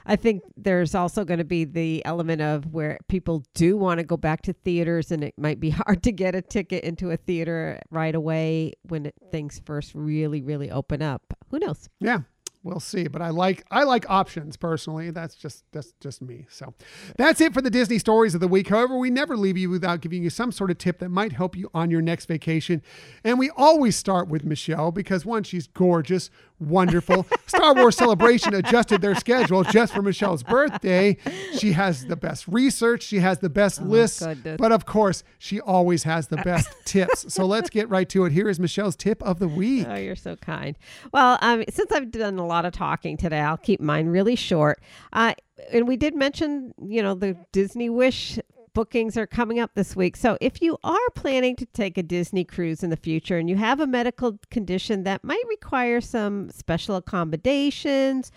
[0.06, 4.04] I think there's also going to be the element of where people do want to
[4.04, 7.16] go back to theaters and it might be hard to get a ticket into a
[7.16, 11.22] theater right away when it, things first really, really open up.
[11.50, 11.88] Who knows?
[12.00, 12.20] Yeah,
[12.64, 13.06] we'll see.
[13.06, 15.10] But I like I like options personally.
[15.10, 16.46] That's just that's just me.
[16.48, 16.74] So
[17.16, 18.68] that's it for the Disney stories of the week.
[18.68, 21.56] However, we never leave you without giving you some sort of tip that might help
[21.56, 22.82] you on your next vacation.
[23.22, 27.26] And we always start with Michelle because one, she's gorgeous, wonderful.
[27.46, 31.16] Star Wars Celebration adjusted their schedule just for Michelle's birthday.
[31.58, 33.02] She has the best research.
[33.02, 34.24] She has the best lists.
[34.24, 34.56] goodness.
[34.58, 37.32] But of course, she always has the best tips.
[37.32, 38.32] So let's get right to it.
[38.32, 39.86] Here is Michelle's tip of the week.
[39.88, 40.76] Oh, you're so kind.
[41.12, 44.80] Well, um, since I've done a lot of talking today, I'll keep mine really short.
[45.12, 45.34] Uh,
[45.72, 48.38] and we did mention, you know, the Disney Wish
[48.74, 50.16] bookings are coming up this week.
[50.16, 53.56] So if you are planning to take a Disney cruise in the future and you
[53.56, 58.30] have a medical condition that might require some special accommodations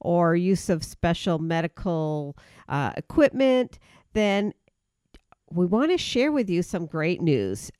[0.00, 2.36] or use of special medical
[2.68, 3.78] uh, equipment,
[4.12, 4.52] then
[5.50, 7.70] we want to share with you some great news.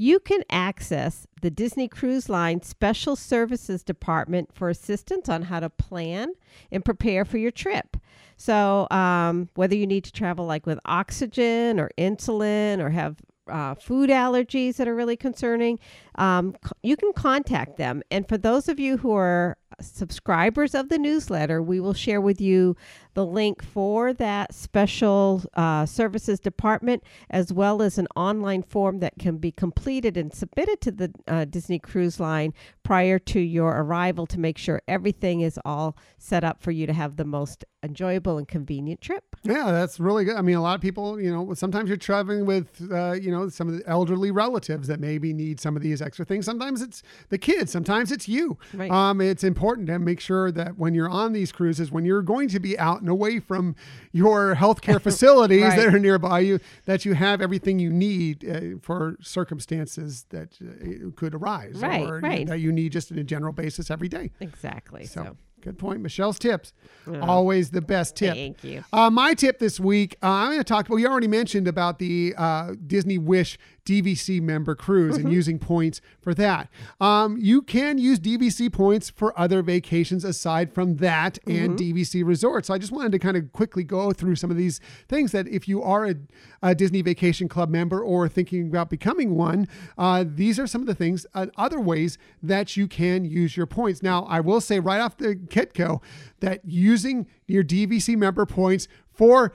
[0.00, 5.68] You can access the Disney Cruise Line Special Services Department for assistance on how to
[5.68, 6.34] plan
[6.70, 7.96] and prepare for your trip.
[8.36, 13.16] So, um, whether you need to travel like with oxygen or insulin or have
[13.50, 15.80] uh, food allergies that are really concerning,
[16.14, 18.00] um, you can contact them.
[18.08, 22.40] And for those of you who are subscribers of the newsletter, we will share with
[22.40, 22.76] you
[23.14, 29.14] the link for that special uh, services department, as well as an online form that
[29.18, 32.52] can be completed and submitted to the uh, Disney Cruise Line
[32.82, 36.92] prior to your arrival to make sure everything is all set up for you to
[36.92, 39.36] have the most enjoyable and convenient trip.
[39.44, 40.36] Yeah, that's really good.
[40.36, 43.48] I mean, a lot of people, you know, sometimes you're traveling with, uh, you know,
[43.48, 46.44] some of the elderly relatives that maybe need some of these extra things.
[46.44, 48.58] Sometimes it's the kids, sometimes it's you.
[48.74, 48.90] Right.
[48.90, 52.48] Um, it's important to make sure that when you're on these cruises, when you're going
[52.48, 53.74] to be out and away from
[54.12, 55.76] your healthcare facilities Right.
[55.76, 61.10] that are nearby you, that you have everything you need uh, for circumstances that uh,
[61.16, 62.46] could arise Right, or right.
[62.46, 64.30] that you need just on a general basis every day.
[64.40, 65.04] Exactly.
[65.06, 66.00] So, So, good point.
[66.00, 66.72] Michelle's tips,
[67.20, 68.34] always the best tip.
[68.34, 68.84] thank you.
[68.92, 70.88] Uh, my tip this week, uh, I'm going to talk.
[70.88, 73.58] Well, we already mentioned about the uh, Disney Wish
[73.88, 76.68] DVC member cruise and using points for that.
[77.00, 82.68] Um, you can use DVC points for other vacations aside from that and DVC resorts.
[82.68, 84.78] So I just wanted to kind of quickly go through some of these
[85.08, 86.14] things that if you are a,
[86.62, 89.66] a Disney Vacation Club member or thinking about becoming one,
[89.96, 93.66] uh, these are some of the things, uh, other ways that you can use your
[93.66, 94.02] points.
[94.02, 96.02] Now, I will say right off the get go
[96.40, 98.86] that using your DVC member points
[99.18, 99.52] for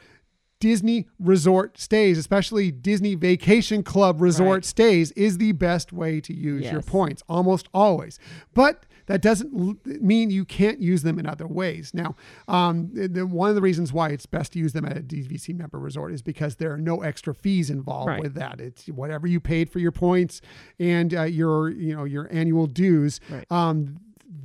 [0.64, 4.66] Disney resort stays, especially Disney Vacation Club resort Right.
[4.66, 8.18] stays, is the best way to use your points almost always.
[8.53, 11.91] But that doesn't mean you can't use them in other ways.
[11.93, 12.16] Now,
[12.47, 15.51] um, the- one of the reasons why it's best to use them at a DVC
[15.51, 18.22] member resort is because there are no extra fees involved Right.
[18.22, 18.61] with that.
[18.61, 20.39] It's whatever you paid for your points
[20.80, 23.20] and uh, your you know your annual dues.
[23.30, 23.45] Right.
[23.51, 23.97] Um,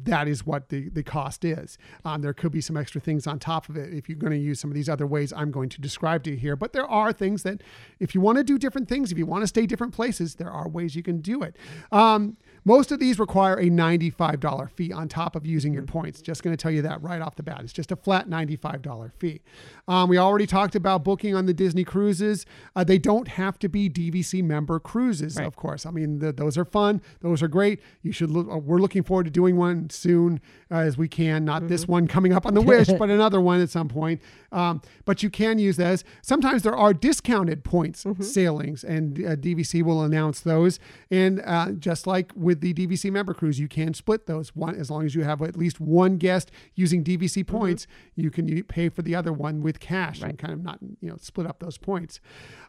[0.05, 1.79] that is what the, the cost is.
[2.05, 4.39] Um, there could be some extra things on top of it if you're going to
[4.39, 6.57] use some of these other ways I'm going to describe to you here.
[6.57, 7.63] But there are things that,
[7.99, 10.51] if you want to do different things, if you want to stay different places, there
[10.51, 11.57] are ways you can do it.
[11.93, 16.21] Um, most of these require a $95 fee on top of using your points.
[16.21, 17.61] Just going to tell you that right off the bat.
[17.63, 19.41] It's just a flat $95 fee.
[19.89, 22.47] Um, we already talked about booking on the Disney cruises.
[22.77, 25.47] Uh, they don't have to be DVC member cruises, Right.
[25.47, 25.87] of course.
[25.87, 27.01] I mean, the, those are fun.
[27.21, 27.81] Those are great.
[28.03, 31.45] You should look, uh, we're looking forward to doing one soon uh, as we can.
[31.45, 34.21] Not this one coming up on the wish, but another one at some point.
[34.53, 36.05] Um, but you can use those.
[36.23, 40.79] Sometimes there are discounted points sailings, and uh, DVC will announce those.
[41.11, 44.91] And uh, just like with the DVC member cruise, you can split those one as
[44.91, 47.87] long as you have at least one guest using DVC points.
[48.17, 51.17] You can pay for the other one with cash and kind of not you know
[51.21, 52.21] split up those points.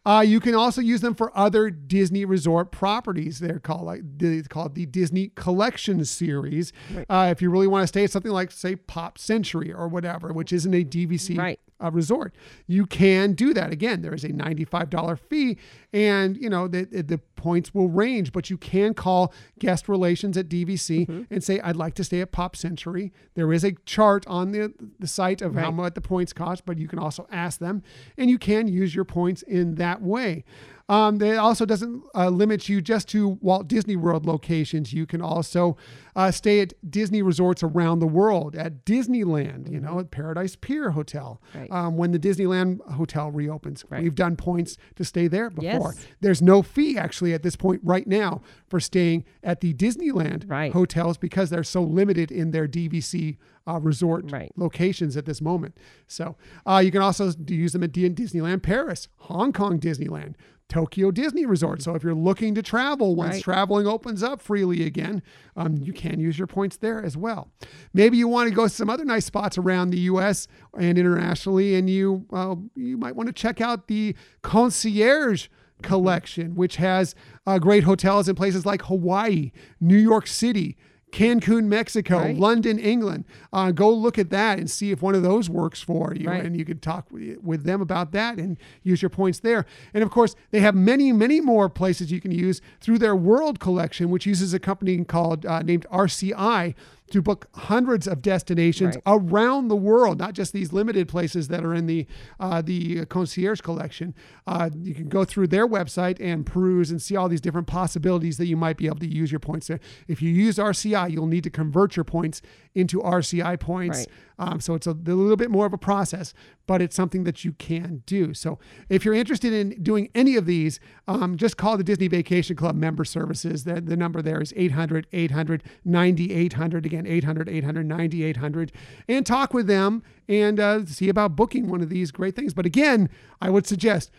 [0.05, 3.39] Uh, you can also use them for other Disney resort properties.
[3.39, 6.71] They're called like the, called the Disney Collection Series.
[7.09, 10.31] Uh, if you really want to stay at something like say Pop Century or whatever,
[10.33, 11.59] which isn't a DVC Right.
[11.79, 12.35] A resort.
[12.67, 13.71] You can do that.
[13.71, 15.57] Again, there is a $95 fee
[15.93, 20.49] and you know the, the points will range, but you can call guest relations at
[20.49, 21.33] DVC mm-hmm.
[21.33, 23.13] and say, I'd like to stay at Pop Century.
[23.35, 26.77] There is a chart on the, the site of how much the points cost, but
[26.77, 27.81] you can also ask them
[28.17, 30.43] and you can use your points in that way.
[30.89, 34.91] Um, it also doesn't uh, limit you just to Walt Disney World locations.
[34.91, 35.77] You can also
[36.15, 40.91] uh, stay at Disney resorts around the world, at Disneyland, you know, at Paradise Pier
[40.91, 41.71] Hotel, Right.
[41.71, 43.85] um, when the Disneyland Hotel reopens.
[43.89, 44.01] Right.
[44.01, 45.93] We've done points to stay there before.
[45.95, 46.07] Yes.
[46.21, 50.73] There's no fee actually at this point right now for staying at the Disneyland Right.
[50.73, 53.37] hotels because they're so limited in their DVC
[53.67, 54.51] uh, resort Right.
[54.55, 55.77] locations at this moment.
[56.07, 56.35] So
[56.65, 60.33] uh, you can also use them at D- Disneyland Paris, Hong Kong Disneyland,
[60.69, 61.81] Tokyo Disney Resort.
[61.81, 63.43] So if you're looking to travel once Right.
[63.43, 65.21] traveling opens up freely again,
[65.57, 67.49] um, you can use your points there as well.
[67.93, 70.47] Maybe you want to go to some other nice spots around the U.S.
[70.77, 75.47] and internationally, and you uh, you might want to check out the concierge
[75.81, 77.15] collection, which has
[77.47, 80.77] uh, great hotels in places like Hawaii, New York City.
[81.11, 82.37] Cancun, Mexico, Right.
[82.37, 83.25] London, England.
[83.51, 86.27] Uh, go look at that and see if one of those works for you.
[86.29, 86.43] Right.
[86.45, 89.65] And you could talk with them about that and use your points there.
[89.93, 93.59] And of course, they have many, many more places you can use through their World
[93.59, 96.75] Collection, which uses a company called uh, named RCI
[97.09, 99.03] to book hundreds of destinations Right.
[99.05, 102.05] around the world, not just these limited places that are in the
[102.39, 104.13] uh, the concierge collection.
[104.47, 108.37] Uh, you can go through their website and peruse and see all these different possibilities
[108.37, 109.79] that you might be able to use your points there.
[110.07, 112.41] If you use RCI, you'll need to convert your points
[112.75, 113.99] into RCI points.
[113.99, 114.07] Right.
[114.39, 116.33] Um, so it's a, little bit more of a process,
[116.65, 118.33] but it's something that you can do.
[118.33, 122.55] So if you're interested in doing any of these, um, just call the Disney Vacation
[122.55, 123.65] Club member services.
[123.65, 126.85] The, the number there is 800 800 9800.
[126.85, 128.71] Again, 800 800 9800.
[129.09, 132.53] And talk with them and uh, see about booking one of these great things.
[132.53, 133.09] But again,
[133.41, 134.09] I would suggest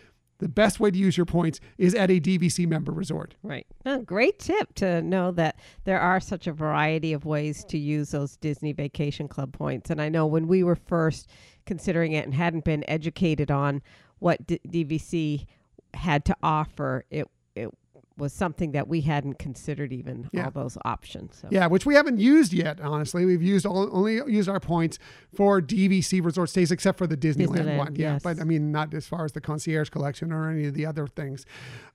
[0.41, 3.35] the best way to use your points is at a DVC member resort.
[3.43, 3.67] Right.
[3.85, 8.09] Oh, great tip to know that there are such a variety of ways to use
[8.09, 9.91] those Disney Vacation Club points.
[9.91, 11.29] And I know when we were first
[11.67, 13.83] considering it and hadn't been educated on
[14.17, 15.45] what D- DVC
[15.93, 17.69] had to offer, it it
[18.17, 20.45] was something that we hadn't considered even Yeah.
[20.45, 21.37] all those options.
[21.41, 21.47] So.
[21.49, 22.79] Yeah, which we haven't used yet.
[22.81, 24.99] Honestly, we've used all, only used our points
[25.33, 27.95] for DVC resort stays, except for the Disneyland, Disneyland, one.
[27.95, 28.23] Yeah, yes.
[28.23, 31.07] but I mean, not as far as the concierge collection or any of the other
[31.07, 31.45] things.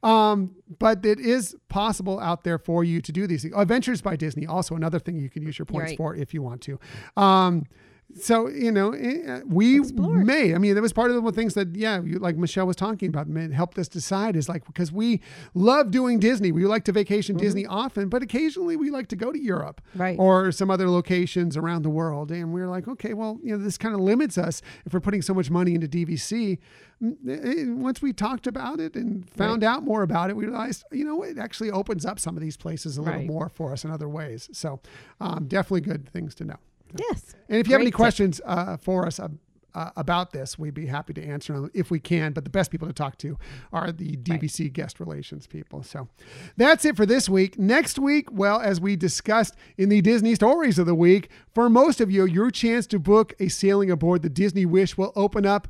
[0.02, 3.42] Um, but it is possible out there for you to do these.
[3.42, 3.54] things.
[3.56, 5.96] Adventures by Disney, also another thing you can use your points Right.
[5.96, 6.78] for if you want to.
[7.16, 7.66] Um,
[8.14, 10.18] so you know, eh, we Explore.
[10.24, 10.54] may.
[10.54, 13.08] I mean, that was part of the things that, yeah, you, like Michelle was talking
[13.08, 15.20] about, man, helped us decide is like because we
[15.54, 16.52] love doing Disney.
[16.52, 20.16] We like to vacation Disney often, but occasionally we like to go to Europe, Right.
[20.18, 22.30] or some other locations around the world.
[22.30, 25.20] And we're like, okay, well, you know, this kind of limits us if we're putting
[25.22, 26.58] so much money into DVC.
[27.02, 30.84] Mm, eh, Once we talked about it and found out more about it, we realized,
[30.92, 33.26] you know, it actually opens up some of these places a little Right.
[33.26, 34.48] more for us in other ways.
[34.52, 34.80] So,
[35.20, 36.56] um, definitely good things to know.
[36.98, 37.34] Yes.
[37.48, 39.28] And if you have any questions uh, for us uh,
[39.74, 42.32] uh, about this, we'd be happy to answer them if we can.
[42.32, 43.36] But the best people to talk to
[43.72, 45.82] are the DVC guest relations people.
[45.82, 46.08] So
[46.56, 47.58] that's it for this week.
[47.58, 52.00] Next week, well, as we discussed in the Disney Stories of the Week, for most
[52.00, 55.68] of you, your chance to book a sailing aboard the Disney Wish will open up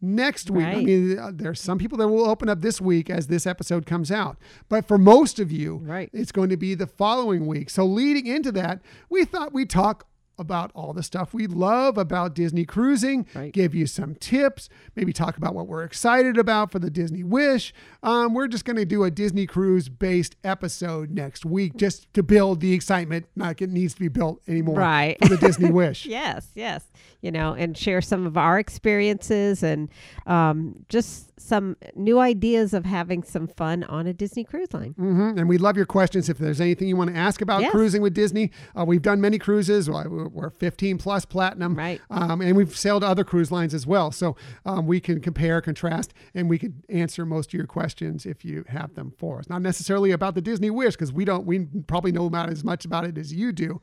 [0.00, 0.66] next week.
[0.66, 3.86] I mean, uh, there's some people that will open up this week as this episode
[3.86, 4.36] comes out.
[4.68, 6.10] But for most of you, Right.
[6.12, 7.70] it's going to be the following week.
[7.70, 8.80] So leading into that,
[9.10, 10.06] we thought we'd talk
[10.42, 13.50] about all the stuff we love about Disney cruising, Right.
[13.52, 17.72] give you some tips, maybe talk about what we're excited about for the Disney Wish.
[18.02, 22.22] Um, we're just going to do a Disney cruise based episode next week just to
[22.22, 23.26] build the excitement.
[23.36, 25.16] Not like it needs to be built anymore Right.
[25.22, 26.04] for the Disney Wish.
[26.04, 26.84] Yes, yes.
[27.22, 29.88] You know, and share some of our experiences and
[30.26, 34.92] um, just some new ideas of having some fun on a Disney cruise line.
[34.92, 36.28] hmm And we love your questions.
[36.28, 37.70] If there's anything you want to ask about Yes.
[37.70, 39.88] cruising with Disney, uh, we've done many cruises.
[39.88, 41.76] Well, We're we're 15 plus platinum.
[41.76, 42.00] Right.
[42.10, 44.10] Um, and we've sailed other cruise lines as well.
[44.10, 44.36] So
[44.66, 48.64] um, we can compare, contrast, and we could answer most of your questions if you
[48.68, 49.48] have them for us.
[49.48, 52.84] Not necessarily about the Disney Wish, because we don't, we probably know about as much
[52.84, 53.80] about it as you do.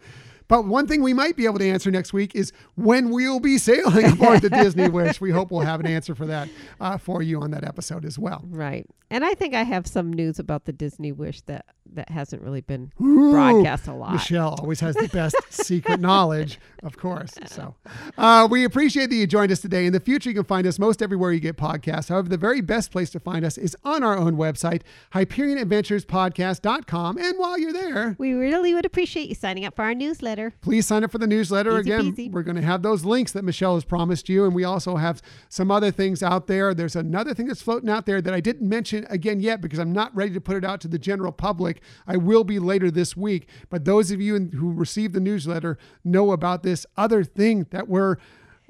[0.49, 3.57] But one thing we might be able to answer next week is when we'll be
[3.59, 5.21] sailing aboard the Disney Wish.
[5.21, 6.49] We hope we'll have an answer for that
[6.81, 8.43] uh, for you on that episode as well.
[8.47, 8.85] Right.
[9.11, 12.61] And I think I have some news about the Disney Wish that that hasn't really
[12.61, 14.13] been Ooh, broadcast a lot.
[14.13, 17.33] Michelle always has the best secret knowledge, of course.
[17.47, 17.75] So
[18.17, 19.85] uh, we appreciate that you joined us today.
[19.85, 22.09] In the future, you can find us most everywhere you get podcasts.
[22.09, 24.81] However, the very best place to find us is on our own website,
[25.13, 27.17] HyperionAdventuresPodcast.com.
[27.17, 30.53] And while you're there, We really would appreciate you signing up for our newsletter.
[30.61, 31.79] please sign up for the newsletter.
[31.79, 32.31] Easy Again, peasy.
[32.31, 34.45] we're going to have those links that Michelle has promised you.
[34.45, 36.73] And we also have some other things out there.
[36.73, 39.93] There's another thing that's floating out there that I didn't mention again yet because I'm
[39.93, 41.78] not ready to put it out to the general public.
[42.07, 43.47] I will be later this week.
[43.69, 48.17] But those of you who receive the newsletter know about this other thing that we're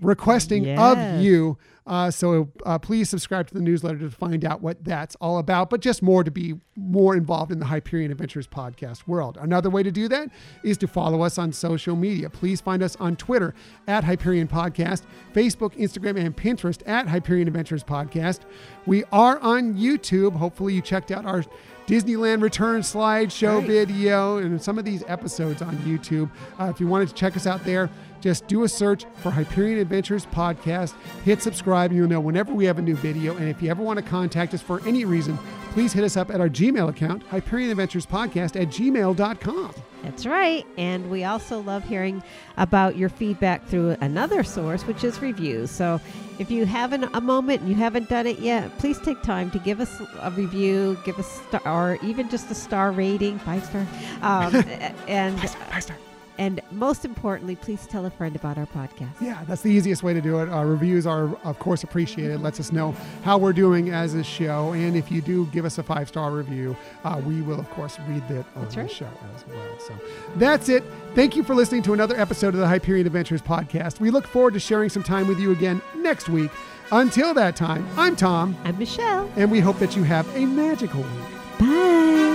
[0.02, 1.57] requesting of you.
[1.86, 5.72] Uh, so uh, please subscribe to the newsletter to find out what that's all about,
[5.72, 9.40] but just more to be more involved in the Hyperion Adventures podcast world.
[9.41, 10.30] Another way to do that
[10.64, 12.30] is to follow us on social media.
[12.30, 13.56] Please find us on Twitter
[13.88, 15.02] at Hyperion Podcast,
[15.34, 18.41] Facebook, Instagram, and Pinterest at Hyperion Adventures Podcast.
[18.86, 20.36] We are on YouTube.
[20.36, 21.44] Hopefully, you checked out our
[21.90, 23.68] Disneyland Return slideshow Right.
[23.68, 26.30] video and some of these episodes on YouTube.
[26.60, 27.90] Uh, if you wanted to check us out there,
[28.22, 30.94] just do a search for Hyperion Adventures Podcast,
[31.26, 33.36] hit subscribe, and you'll know whenever we have a new video.
[33.38, 35.40] And if you ever want to contact us for any reason,
[35.72, 39.74] please hit us up at our Gmail account, Hyperion Adventures Podcast at gmail.com.
[40.03, 40.68] That's right.
[40.78, 42.22] And we also love hearing
[42.57, 45.72] about your feedback through another source, which is reviews.
[45.72, 45.99] So
[46.40, 49.60] if you haven't a moment and you haven't done it yet, please take time to
[49.60, 53.86] give us a review, give us star, or even just a star rating, five star.
[54.22, 54.56] Um,
[55.07, 55.98] and Five star.
[56.40, 59.11] And most importantly, please tell a friend about our podcast.
[59.22, 60.49] Yeah, that's the easiest way to do it.
[60.49, 62.32] Our reviews are, of course, appreciated.
[62.36, 64.72] It Lets us know how we're doing as a show.
[64.74, 67.99] And if you do give us a five star review, uh, we will, of course,
[68.07, 69.06] read that on the show
[69.36, 69.80] as well.
[69.80, 69.94] So
[70.38, 70.84] that's it.
[71.14, 73.99] Thank you for listening to another episode of the Hyperion Adventures podcast.
[73.99, 76.49] We look forward to sharing some time with you again next week.
[76.91, 79.30] Until that time, I'm Tom, I'm Michelle.
[79.36, 81.60] and we hope that you have a magical week.
[81.60, 82.28] Bye.